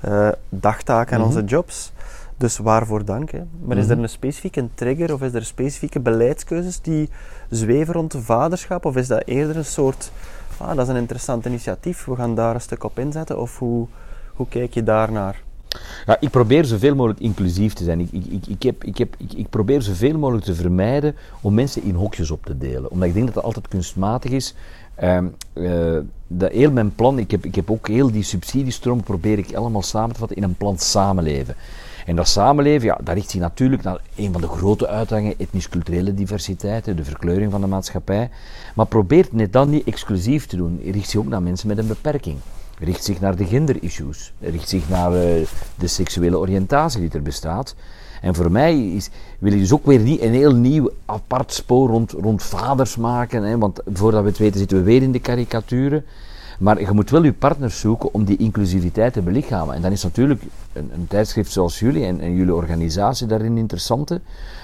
eh, 0.00 0.28
dagtaken 0.48 1.12
en 1.12 1.18
Mhm. 1.18 1.28
onze 1.28 1.44
jobs. 1.44 1.92
Dus 2.36 2.58
waarvoor 2.58 3.04
dank. 3.04 3.30
Hè? 3.30 3.40
Maar 3.64 3.76
is 3.76 3.88
er 3.88 3.94
Mhm. 3.94 4.02
een 4.02 4.08
specifieke 4.08 4.68
trigger 4.74 5.12
of 5.12 5.22
is 5.22 5.34
er 5.34 5.44
specifieke 5.44 6.00
beleidskeuzes 6.00 6.80
die 6.80 7.08
zweven 7.50 7.94
rond 7.94 8.14
vaderschap? 8.18 8.84
Of 8.84 8.96
is 8.96 9.06
dat 9.08 9.22
eerder 9.26 9.56
een 9.56 9.64
soort, 9.64 10.10
ah, 10.56 10.68
dat 10.76 10.78
is 10.86 10.88
een 10.88 11.00
interessant 11.00 11.46
initiatief, 11.46 12.04
we 12.04 12.16
gaan 12.16 12.34
daar 12.34 12.54
een 12.54 12.60
stuk 12.60 12.84
op 12.84 12.98
inzetten? 12.98 13.40
Of 13.40 13.58
hoe, 13.58 13.86
hoe 14.34 14.48
kijk 14.48 14.74
je 14.74 14.82
daarnaar? 14.82 15.42
Ja, 16.06 16.16
ik 16.20 16.30
probeer 16.30 16.64
zoveel 16.64 16.94
mogelijk 16.94 17.20
inclusief 17.20 17.72
te 17.72 17.84
zijn. 17.84 18.00
Ik, 18.00 18.12
ik, 18.12 18.24
ik, 18.26 18.46
ik, 18.46 18.62
heb, 18.62 18.84
ik, 18.84 18.98
heb, 18.98 19.14
ik, 19.18 19.32
ik 19.32 19.50
probeer 19.50 19.82
zoveel 19.82 20.18
mogelijk 20.18 20.44
te 20.44 20.54
vermijden 20.54 21.16
om 21.40 21.54
mensen 21.54 21.82
in 21.82 21.94
hokjes 21.94 22.30
op 22.30 22.44
te 22.46 22.58
delen. 22.58 22.90
Omdat 22.90 23.08
ik 23.08 23.14
denk 23.14 23.26
dat 23.26 23.34
dat 23.34 23.44
altijd 23.44 23.68
kunstmatig 23.68 24.30
is. 24.30 24.54
Eh, 24.94 25.98
dat 26.26 26.52
heel 26.52 26.70
mijn 26.70 26.94
plan, 26.94 27.18
ik 27.18 27.30
heb, 27.30 27.44
ik 27.44 27.54
heb 27.54 27.70
ook 27.70 27.88
heel 27.88 28.10
die 28.10 28.22
subsidiestroom 28.22 29.02
probeer 29.02 29.38
ik 29.38 29.54
allemaal 29.54 29.82
samen 29.82 30.12
te 30.12 30.18
vatten 30.18 30.36
in 30.36 30.42
een 30.42 30.56
plan 30.56 30.78
samenleven. 30.78 31.56
En 32.06 32.16
dat 32.16 32.28
samenleven, 32.28 32.86
ja, 32.86 32.98
dat 33.02 33.14
richt 33.14 33.30
zich 33.30 33.40
natuurlijk 33.40 33.82
naar 33.82 34.00
een 34.16 34.32
van 34.32 34.40
de 34.40 34.48
grote 34.48 34.86
uitdagingen, 34.86 35.38
etnisch-culturele 35.38 36.14
diversiteit, 36.14 36.84
de 36.84 37.04
verkleuring 37.04 37.50
van 37.50 37.60
de 37.60 37.66
maatschappij. 37.66 38.30
Maar 38.74 38.86
probeert 38.86 39.32
net 39.32 39.52
dan 39.52 39.70
niet 39.70 39.86
exclusief 39.86 40.46
te 40.46 40.56
doen. 40.56 40.80
Richt 40.84 41.10
zich 41.10 41.20
ook 41.20 41.28
naar 41.28 41.42
mensen 41.42 41.68
met 41.68 41.78
een 41.78 41.86
beperking. 41.86 42.36
Richt 42.78 43.04
zich 43.04 43.20
naar 43.20 43.36
de 43.36 43.44
genderissues. 43.44 44.32
Richt 44.40 44.68
zich 44.68 44.88
naar 44.88 45.12
eh, 45.12 45.46
de 45.78 45.86
seksuele 45.86 46.38
oriëntatie 46.38 47.00
die 47.00 47.10
er 47.10 47.22
bestaat. 47.22 47.74
En 48.24 48.34
voor 48.34 48.50
mij 48.50 48.78
is, 48.78 49.10
wil 49.38 49.52
ik 49.52 49.58
dus 49.58 49.72
ook 49.72 49.86
weer 49.86 50.00
niet 50.00 50.20
een 50.20 50.32
heel 50.32 50.54
nieuw 50.54 50.90
apart 51.06 51.52
spoor 51.52 51.88
rond, 51.88 52.12
rond 52.12 52.42
vaders 52.42 52.96
maken. 52.96 53.42
Hè, 53.42 53.58
want 53.58 53.80
voordat 53.92 54.22
we 54.22 54.28
het 54.28 54.38
weten 54.38 54.58
zitten 54.58 54.76
we 54.76 54.82
weer 54.82 55.02
in 55.02 55.12
de 55.12 55.18
karikaturen. 55.18 56.04
Maar 56.58 56.80
je 56.80 56.92
moet 56.92 57.10
wel 57.10 57.22
je 57.22 57.32
partners 57.32 57.80
zoeken 57.80 58.14
om 58.14 58.24
die 58.24 58.36
inclusiviteit 58.36 59.12
te 59.12 59.22
belichamen. 59.22 59.74
En 59.74 59.82
dan 59.82 59.92
is 59.92 60.02
natuurlijk 60.02 60.42
een, 60.72 60.90
een 60.94 61.06
tijdschrift 61.06 61.52
zoals 61.52 61.78
jullie 61.78 62.04
en, 62.04 62.20
en 62.20 62.34
jullie 62.34 62.54
organisatie 62.54 63.26
daarin 63.26 63.56
interessante. 63.56 64.20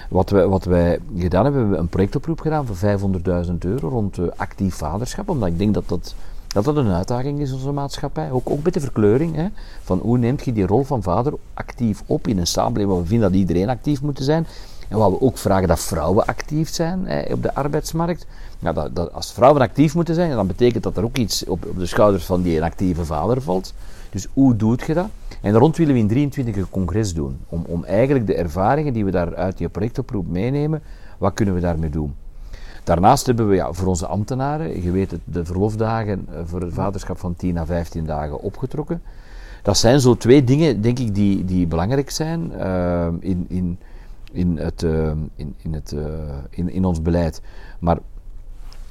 Wat, 0.08 0.30
we, 0.30 0.48
wat 0.48 0.64
wij 0.64 0.98
gedaan 1.16 1.44
hebben, 1.44 1.60
we 1.60 1.66
hebben 1.66 1.78
een 1.78 1.88
projectoproep 1.88 2.40
gedaan 2.40 2.66
voor 2.66 2.98
500.000 3.46 3.52
euro 3.58 3.88
rond 3.88 4.18
eh, 4.18 4.24
actief 4.36 4.74
vaderschap. 4.74 5.28
Omdat 5.28 5.48
ik 5.48 5.58
denk 5.58 5.74
dat 5.74 5.88
dat, 5.88 6.14
dat 6.52 6.64
dat 6.64 6.76
een 6.76 6.92
uitdaging 6.92 7.40
is 7.40 7.48
in 7.48 7.54
onze 7.54 7.72
maatschappij. 7.72 8.30
Ook, 8.30 8.50
ook 8.50 8.62
met 8.62 8.74
de 8.74 8.80
verkleuring. 8.80 9.34
Hè, 9.34 9.46
van 9.82 9.98
hoe 9.98 10.18
neemt 10.18 10.44
je 10.44 10.52
die 10.52 10.66
rol 10.66 10.84
van 10.84 11.02
vader 11.02 11.32
actief 11.54 12.02
op 12.06 12.26
in 12.26 12.38
een 12.38 12.46
samenleving 12.46 12.92
waar 12.92 13.02
we 13.02 13.08
vinden 13.08 13.30
dat 13.30 13.40
iedereen 13.40 13.68
actief 13.68 14.02
moet 14.02 14.18
zijn. 14.22 14.46
En 14.88 14.98
waar 14.98 15.10
we 15.10 15.20
ook 15.20 15.38
vragen 15.38 15.68
dat 15.68 15.80
vrouwen 15.80 16.26
actief 16.26 16.68
zijn 16.68 17.06
hè, 17.06 17.32
op 17.32 17.42
de 17.42 17.54
arbeidsmarkt. 17.54 18.26
Ja, 18.58 18.72
dat, 18.72 18.96
dat, 18.96 19.12
als 19.12 19.32
vrouwen 19.32 19.62
actief 19.62 19.94
moeten 19.94 20.14
zijn, 20.14 20.30
dan 20.30 20.46
betekent 20.46 20.82
dat 20.82 20.96
er 20.96 21.04
ook 21.04 21.16
iets 21.16 21.44
op, 21.44 21.66
op 21.66 21.78
de 21.78 21.86
schouders 21.86 22.24
van 22.24 22.42
die 22.42 22.62
actieve 22.62 23.04
vader 23.04 23.42
valt. 23.42 23.74
Dus 24.10 24.26
hoe 24.32 24.56
doet 24.56 24.82
je 24.82 24.94
dat? 24.94 25.08
En 25.42 25.54
rond 25.54 25.76
willen 25.76 25.94
we 25.94 26.00
in 26.00 26.08
23 26.08 26.56
een 26.56 26.70
congres 26.70 27.14
doen. 27.14 27.38
Om, 27.48 27.64
om 27.66 27.84
eigenlijk 27.84 28.26
de 28.26 28.34
ervaringen 28.34 28.92
die 28.92 29.04
we 29.04 29.10
daar 29.10 29.36
uit 29.36 29.58
die 29.58 29.68
projectoproep 29.68 30.26
meenemen, 30.28 30.82
wat 31.18 31.34
kunnen 31.34 31.54
we 31.54 31.60
daarmee 31.60 31.90
doen? 31.90 32.14
Daarnaast 32.84 33.26
hebben 33.26 33.48
we 33.48 33.54
ja, 33.54 33.72
voor 33.72 33.86
onze 33.86 34.06
ambtenaren, 34.06 34.82
je 34.82 34.90
weet 34.90 35.10
het, 35.10 35.20
de 35.24 35.44
verlofdagen 35.44 36.26
eh, 36.30 36.40
voor 36.44 36.60
het 36.60 36.74
vaderschap 36.74 37.18
van 37.18 37.34
10 37.36 37.58
à 37.58 37.64
15 37.64 38.04
dagen 38.04 38.40
opgetrokken. 38.40 39.02
Dat 39.62 39.78
zijn 39.78 40.00
zo 40.00 40.16
twee 40.16 40.44
dingen, 40.44 40.80
denk 40.80 40.98
ik, 40.98 41.14
die, 41.14 41.44
die 41.44 41.66
belangrijk 41.66 42.10
zijn 42.10 42.52
uh, 42.56 43.06
in, 43.20 43.44
in, 43.48 43.78
in, 44.32 44.56
het, 44.58 44.82
uh, 44.82 45.10
in, 45.36 45.54
in, 45.62 45.72
het, 45.74 45.92
uh, 45.92 46.00
in, 46.50 46.70
in 46.72 46.84
ons 46.84 47.02
beleid. 47.02 47.42
Maar 47.78 47.98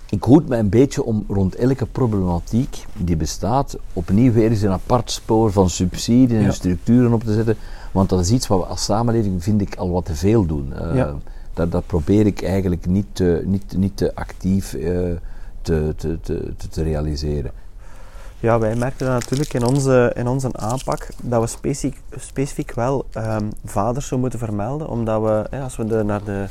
ik 0.09 0.23
hoed 0.23 0.47
me 0.47 0.57
een 0.57 0.69
beetje 0.69 1.03
om 1.03 1.23
rond 1.27 1.55
elke 1.55 1.85
problematiek 1.85 2.85
die 2.97 3.15
bestaat, 3.17 3.77
opnieuw 3.93 4.31
weer 4.31 4.49
eens 4.49 4.61
een 4.61 4.71
apart 4.71 5.11
spoor 5.11 5.51
van 5.51 5.69
subsidie 5.69 6.37
en 6.37 6.43
Ja. 6.43 6.51
structuren 6.51 7.13
op 7.13 7.23
te 7.23 7.33
zetten. 7.33 7.55
Want 7.91 8.09
dat 8.09 8.19
is 8.19 8.31
iets 8.31 8.47
wat 8.47 8.59
we 8.59 8.65
als 8.65 8.83
samenleving, 8.83 9.43
vind 9.43 9.61
ik, 9.61 9.75
al 9.75 9.91
wat 9.91 10.05
te 10.05 10.15
veel 10.15 10.45
doen. 10.45 10.73
Eh, 10.73 10.95
Ja. 10.95 11.15
Dat, 11.53 11.71
dat 11.71 11.85
probeer 11.85 12.25
ik 12.25 12.43
eigenlijk 12.43 12.85
niet 12.85 13.05
te, 13.11 13.41
niet, 13.45 13.77
niet 13.77 13.97
te 13.97 14.15
actief 14.15 14.73
eh, 14.73 14.91
te, 15.61 15.93
te, 15.97 16.19
te, 16.21 16.53
te, 16.69 16.83
realiseren. 16.83 17.51
Ja, 18.39 18.59
wij 18.59 18.75
merken 18.75 19.05
dat 19.05 19.19
natuurlijk 19.19 19.53
in 19.53 19.63
onze, 19.63 20.11
in 20.15 20.27
onze 20.27 20.49
aanpak 20.53 21.07
dat 21.23 21.41
we 21.41 21.47
specifiek, 21.47 22.01
specifiek 22.15 22.73
wel 22.73 23.05
ehm, 23.11 23.45
vaders 23.65 24.07
zo 24.07 24.17
moeten 24.17 24.39
vermelden, 24.39 24.89
omdat 24.89 25.21
we, 25.21 25.61
als 25.61 25.75
we 25.75 25.85
de, 25.85 26.03
naar 26.03 26.23
de 26.23 26.45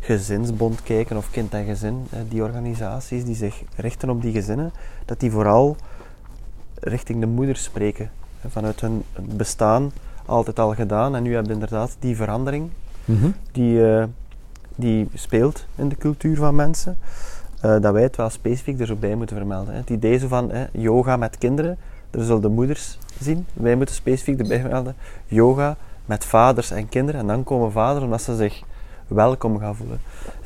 gezinsbond 0.00 0.82
kijken 0.82 1.16
of 1.16 1.30
kind 1.30 1.54
en 1.54 1.64
gezin, 1.64 2.06
die 2.28 2.42
organisaties 2.42 3.24
die 3.24 3.34
zich 3.34 3.62
richten 3.76 4.10
op 4.10 4.22
die 4.22 4.32
gezinnen, 4.32 4.72
dat 5.04 5.20
die 5.20 5.30
vooral 5.30 5.76
richting 6.74 7.20
de 7.20 7.26
moeders 7.26 7.62
spreken. 7.62 8.10
Vanuit 8.48 8.80
hun 8.80 9.02
bestaan 9.20 9.92
altijd 10.26 10.58
al 10.58 10.74
gedaan 10.74 11.14
en 11.16 11.22
nu 11.22 11.32
hebben 11.32 11.48
we 11.48 11.54
inderdaad 11.54 11.96
die 11.98 12.16
verandering 12.16 12.70
die, 13.52 13.86
eh, 13.86 14.04
die 14.76 15.08
speelt 15.14 15.64
in 15.76 15.88
de 15.88 15.96
cultuur 15.96 16.36
van 16.36 16.54
mensen, 16.54 16.96
eh, 17.60 17.80
dat 17.80 17.92
wij 17.92 18.02
het 18.02 18.16
wel 18.16 18.30
specifiek 18.30 18.80
er 18.80 18.86
zo 18.86 18.94
bij 18.96 19.14
moeten 19.14 19.36
vermelden. 19.36 19.72
Hè. 19.74 19.80
Het 19.80 19.90
idee 19.90 20.18
zo 20.18 20.28
van 20.28 20.50
hè, 20.50 20.64
yoga 20.72 21.16
met 21.16 21.38
kinderen, 21.38 21.76
daar 22.10 22.24
zullen 22.24 22.42
de 22.42 22.48
moeders 22.48 22.98
zien. 23.20 23.46
Wij 23.52 23.76
moeten 23.76 23.94
specifiek 23.94 24.38
erbij 24.40 24.60
vermelden 24.60 24.94
yoga 25.26 25.76
met 26.06 26.24
vaders 26.24 26.70
en 26.70 26.88
kinderen. 26.88 27.20
En 27.20 27.26
dan 27.26 27.44
komen 27.44 27.72
vaders 27.72 28.04
omdat 28.04 28.22
ze 28.22 28.36
zich 28.36 28.62
welkom 29.06 29.58
gaan 29.58 29.76
voelen. 29.76 30.00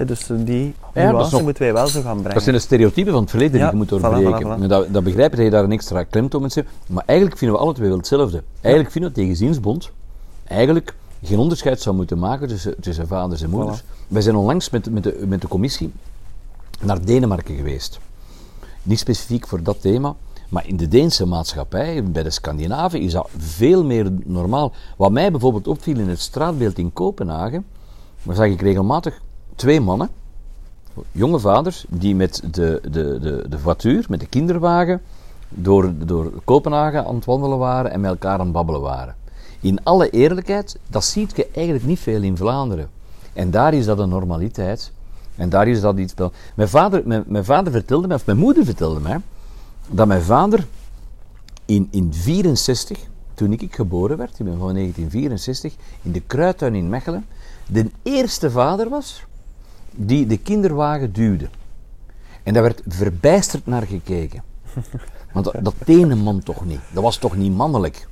Dus 0.06 0.26
die 0.36 0.74
nuance 0.94 1.34
nog- 1.34 1.42
moeten 1.42 1.62
wij 1.62 1.72
wel 1.72 1.86
zo 1.86 2.00
gaan 2.02 2.14
brengen. 2.16 2.34
Dat 2.34 2.42
zijn 2.42 2.54
de 2.54 2.60
stereotypen 2.60 3.12
van 3.12 3.20
het 3.20 3.30
verleden 3.30 3.60
die 3.60 3.70
je 3.70 3.76
moet 3.76 3.88
doorbreken. 3.88 4.42
voilà, 4.42 4.58
voilà. 4.58 4.62
En 4.62 4.68
Dat, 4.68 4.92
dat 4.92 5.04
begrijp 5.04 5.30
ik 5.30 5.36
dat 5.36 5.44
je 5.44 5.50
daar 5.50 5.64
een 5.64 5.72
extra 5.72 6.02
klemtoon 6.04 6.40
moet 6.40 6.52
zetten. 6.52 6.72
Maar 6.86 7.02
eigenlijk 7.06 7.38
vinden 7.38 7.56
we 7.56 7.62
alle 7.62 7.74
twee 7.74 7.88
wel 7.88 7.96
hetzelfde. 7.96 8.42
Eigenlijk 8.60 8.92
vinden 8.92 9.10
we 9.10 9.16
dat 9.16 9.24
die 9.26 9.34
gezinsbond 9.36 9.90
eigenlijk 10.44 10.94
geen 11.22 11.38
onderscheid 11.38 11.80
zou 11.80 11.96
moeten 11.96 12.18
maken 12.18 12.48
tussen, 12.48 12.80
tussen 12.80 13.06
vaders 13.06 13.42
en 13.42 13.50
moeders. 13.50 13.82
Wij 14.08 14.22
zijn 14.22 14.36
onlangs 14.36 14.70
met, 14.70 14.90
met, 14.90 15.02
de, 15.02 15.24
met 15.26 15.40
de 15.40 15.48
commissie 15.48 15.92
naar 16.80 17.04
Denemarken 17.04 17.56
geweest. 17.56 17.98
Niet 18.82 18.98
specifiek 18.98 19.46
voor 19.46 19.62
dat 19.62 19.80
thema, 19.80 20.14
maar 20.48 20.66
in 20.66 20.76
de 20.76 20.88
Deense 20.88 21.26
maatschappij, 21.26 22.04
bij 22.04 22.22
de 22.22 22.30
Scandinaven, 22.30 23.00
is 23.00 23.12
dat 23.12 23.28
veel 23.36 23.84
meer 23.84 24.12
normaal. 24.24 24.72
Wat 24.96 25.12
mij 25.12 25.30
bijvoorbeeld 25.30 25.68
opviel 25.68 25.98
in 25.98 26.08
het 26.08 26.20
straatbeeld 26.20 26.78
in 26.78 26.92
Kopenhagen, 26.92 27.66
daar 28.22 28.34
zag 28.34 28.46
ik 28.46 28.60
regelmatig 28.60 29.20
twee 29.54 29.80
mannen, 29.80 30.08
jonge 31.12 31.38
vaders, 31.38 31.84
die 31.88 32.14
met 32.14 32.42
de, 32.50 32.80
de, 32.82 33.18
de, 33.20 33.44
de 33.48 33.58
voituur, 33.58 34.06
met 34.08 34.20
de 34.20 34.26
kinderwagen, 34.26 35.00
door, 35.48 35.92
door 35.96 36.32
Kopenhagen 36.44 37.06
aan 37.06 37.14
het 37.14 37.24
wandelen 37.24 37.58
waren 37.58 37.90
en 37.90 38.00
met 38.00 38.10
elkaar 38.10 38.38
aan 38.38 38.40
het 38.40 38.52
babbelen 38.52 38.80
waren. 38.80 39.16
In 39.60 39.84
alle 39.84 40.10
eerlijkheid, 40.10 40.78
dat 40.88 41.04
ziet 41.04 41.36
je 41.36 41.48
eigenlijk 41.54 41.84
niet 41.84 41.98
veel 41.98 42.22
in 42.22 42.36
Vlaanderen. 42.36 42.88
En 43.32 43.50
daar 43.50 43.74
is 43.74 43.84
dat 43.84 43.98
een 43.98 44.08
normaliteit. 44.08 44.92
En 45.36 45.48
daar 45.48 45.68
is 45.68 45.80
dat 45.80 45.98
iets. 45.98 46.14
Mijn 46.54 46.68
vader, 46.68 47.02
mijn, 47.26 47.44
vader 47.44 47.72
vertelde 47.72 48.06
mij, 48.06 48.16
of 48.16 48.26
mijn 48.26 48.38
moeder 48.38 48.64
vertelde 48.64 49.00
mij, 49.00 49.20
dat 49.88 50.06
mijn 50.06 50.22
vader 50.22 50.66
in 51.64 51.88
1964, 51.90 52.98
toen 53.34 53.52
ik 53.52 53.74
geboren 53.74 54.16
werd, 54.16 54.36
van 54.36 54.46
1964, 54.46 55.74
in 56.02 56.12
de 56.12 56.20
Kruidtuin 56.20 56.74
in 56.74 56.88
Mechelen, 56.88 57.26
de 57.66 57.90
eerste 58.02 58.50
vader 58.50 58.88
was 58.88 59.22
die 59.90 60.26
de 60.26 60.38
kinderwagen 60.38 61.12
duwde. 61.12 61.48
En 62.42 62.52
daar 62.54 62.62
werd 62.62 62.82
verbijsterd 62.86 63.66
naar 63.66 63.86
gekeken. 63.86 64.42
Want 65.32 65.44
dat, 65.44 65.54
dat 65.62 65.74
een 65.86 66.18
man 66.18 66.42
toch 66.42 66.64
niet. 66.64 66.80
Dat 66.92 67.02
was 67.02 67.16
toch 67.16 67.36
niet 67.36 67.52
mannelijk. 67.52 68.08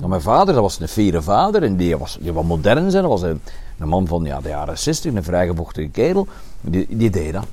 Maar 0.00 0.08
mijn 0.08 0.20
vader, 0.20 0.54
dat 0.54 0.62
was 0.62 0.80
een 0.80 0.88
fiere 0.88 1.22
vader 1.22 1.62
en 1.62 1.76
die 1.76 1.96
was, 1.96 2.18
die 2.20 2.32
was 2.32 2.44
modern 2.44 2.90
zijn. 2.90 3.02
Dat 3.02 3.12
was 3.12 3.22
een, 3.22 3.40
een 3.78 3.88
man 3.88 4.06
van 4.06 4.24
ja, 4.24 4.40
de 4.40 4.48
jaren 4.48 4.78
60, 4.78 5.14
een 5.14 5.24
vrijgevochten 5.24 5.90
kerel. 5.90 6.26
Die, 6.60 6.86
die 6.88 7.10
deed 7.10 7.32
dat. 7.32 7.44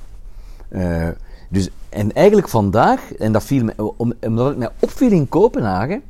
Eh, 0.70 1.08
dus, 1.50 1.70
en 1.90 2.14
eigenlijk 2.14 2.50
vandaag, 2.50 3.14
en 3.14 3.32
dat 3.32 3.44
viel 3.44 3.64
me, 3.64 3.74
om, 3.98 4.14
omdat 4.22 4.48
het 4.48 4.58
mij 4.58 4.70
opviel 4.80 5.12
in 5.12 5.30
Kopenhagen, 5.30 6.02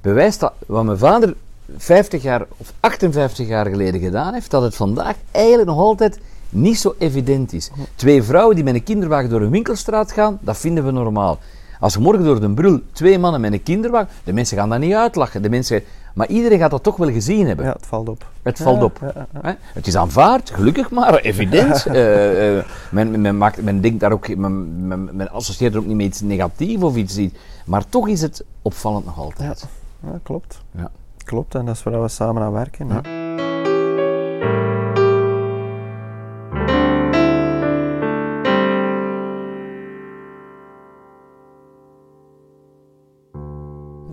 bewijst 0.00 0.40
dat 0.40 0.52
wat 0.66 0.84
mijn 0.84 0.98
vader 0.98 1.34
50 1.76 2.22
jaar 2.22 2.46
of 2.56 2.72
58 2.80 3.46
jaar 3.48 3.66
geleden 3.66 4.00
gedaan 4.00 4.32
heeft, 4.32 4.50
dat 4.50 4.62
het 4.62 4.74
vandaag 4.74 5.16
eigenlijk 5.30 5.68
nog 5.68 5.78
altijd 5.78 6.18
niet 6.48 6.78
zo 6.78 6.94
evident 6.98 7.52
is. 7.52 7.70
Twee 7.94 8.22
vrouwen 8.22 8.54
die 8.54 8.64
met 8.64 8.74
een 8.74 8.82
kinderwagen 8.82 9.30
door 9.30 9.40
een 9.40 9.50
winkelstraat 9.50 10.12
gaan, 10.12 10.38
dat 10.40 10.58
vinden 10.58 10.84
we 10.84 10.90
normaal. 10.90 11.38
Als 11.82 11.98
morgen 11.98 12.24
door 12.24 12.40
de 12.40 12.50
brul 12.50 12.80
twee 12.92 13.18
mannen 13.18 13.40
met 13.40 13.52
een 13.52 13.62
kinderwagen, 13.62 14.08
de 14.24 14.32
mensen 14.32 14.56
gaan 14.56 14.68
dat 14.68 14.78
niet 14.78 14.94
uitlachen. 14.94 15.42
De 15.42 15.50
mensen, 15.50 15.82
maar 16.14 16.26
iedereen 16.28 16.58
gaat 16.58 16.70
dat 16.70 16.82
toch 16.82 16.96
wel 16.96 17.10
gezien 17.10 17.46
hebben. 17.46 17.64
Ja, 17.66 17.72
het 17.72 17.86
valt 17.86 18.08
op. 18.08 18.26
Het 18.42 18.58
valt 18.58 18.76
Ja, 18.78 18.84
op. 18.84 18.98
ja, 19.00 19.12
ja. 19.14 19.40
Hè? 19.42 19.52
Het 19.74 19.86
is 19.86 19.96
aanvaard, 19.96 20.50
gelukkig 20.50 20.90
maar, 20.90 21.14
evident. 21.14 21.86
Eh, 21.92 22.58
eh, 22.58 22.64
men, 22.90 23.20
men, 23.20 23.38
maakt, 23.38 23.62
men 23.62 23.80
denkt 23.80 24.00
daar 24.00 24.12
ook, 24.12 24.36
men, 24.36 24.86
men, 24.86 25.08
men 25.12 25.30
associeert 25.30 25.74
er 25.74 25.78
ook 25.80 25.86
niet 25.86 25.96
met 25.96 26.06
iets 26.06 26.20
negatiefs 26.20 26.82
of 26.82 26.96
iets, 26.96 27.16
iets. 27.16 27.34
Maar 27.64 27.88
toch 27.88 28.08
is 28.08 28.22
het 28.22 28.44
opvallend 28.62 29.04
nog 29.04 29.18
altijd. 29.18 29.66
Ja, 30.04 30.18
klopt. 30.22 30.62
Ja. 30.76 30.90
Klopt, 31.24 31.54
en 31.54 31.64
dat 31.64 31.74
is 31.76 31.82
waar 31.82 32.02
we 32.02 32.08
samen 32.08 32.42
aan 32.42 32.52
werken. 32.52 32.88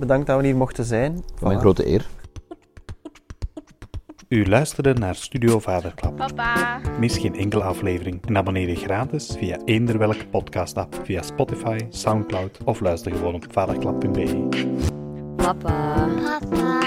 Bedankt 0.10 0.30
dat 0.30 0.39
we 0.39 0.45
hier 0.45 0.56
mochten 0.58 0.86
zijn. 0.86 1.24
Mijn 1.41 1.58
Voilà. 1.58 1.60
grote 1.60 1.88
eer. 1.88 2.08
U 4.28 4.48
luisterde 4.48 4.93
naar 4.93 5.15
Studio 5.15 5.60
Vaderklap. 5.60 6.17
Papa. 6.17 6.80
Mis 7.00 7.17
geen 7.17 7.36
enkele 7.36 7.63
aflevering 7.63 8.26
en 8.26 8.38
abonneer 8.38 8.69
je 8.69 8.76
gratis 8.76 9.36
via 9.38 9.58
eender 9.65 9.98
welke 9.98 10.28
podcast-app, 10.28 11.00
via 11.04 11.22
Spotify, 11.22 11.78
Soundcloud 11.89 12.58
of 12.65 12.80
luister 12.80 13.12
gewoon 13.12 13.34
op 13.34 13.45
vaderklap.be. 13.50 14.48
Papa. 15.36 16.08
Papa. 16.24 16.80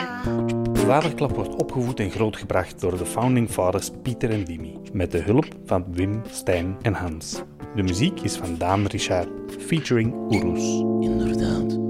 Vaderklap 0.72 1.34
wordt 1.34 1.54
opgevoed 1.62 2.00
en 2.00 2.10
grootgebracht 2.10 2.80
door 2.80 2.98
de 2.98 3.06
founding 3.06 3.50
fathers 3.50 3.90
Pieter 4.02 4.30
en 4.30 4.44
Dimi, 4.44 4.78
met 4.92 5.10
de 5.10 5.18
hulp 5.18 5.46
van 5.64 5.84
Wim, 5.90 6.22
Stijn 6.30 6.76
en 6.80 6.94
Hans. 6.94 7.42
De 7.74 7.82
muziek 7.82 8.20
is 8.20 8.36
van 8.36 8.56
Daan 8.58 8.86
Richard, 8.86 9.28
featuring 9.58 10.14
Oeroes. 10.14 10.80
Inderdaad. 11.10 11.81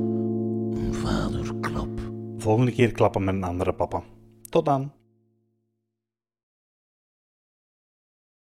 Volgende 2.43 2.73
keer 2.73 2.93
klappen 2.93 3.25
met 3.25 3.35
een 3.35 3.45
andere 3.45 3.73
papa. 3.73 4.03
Tot 4.49 4.65
dan! 4.65 5.02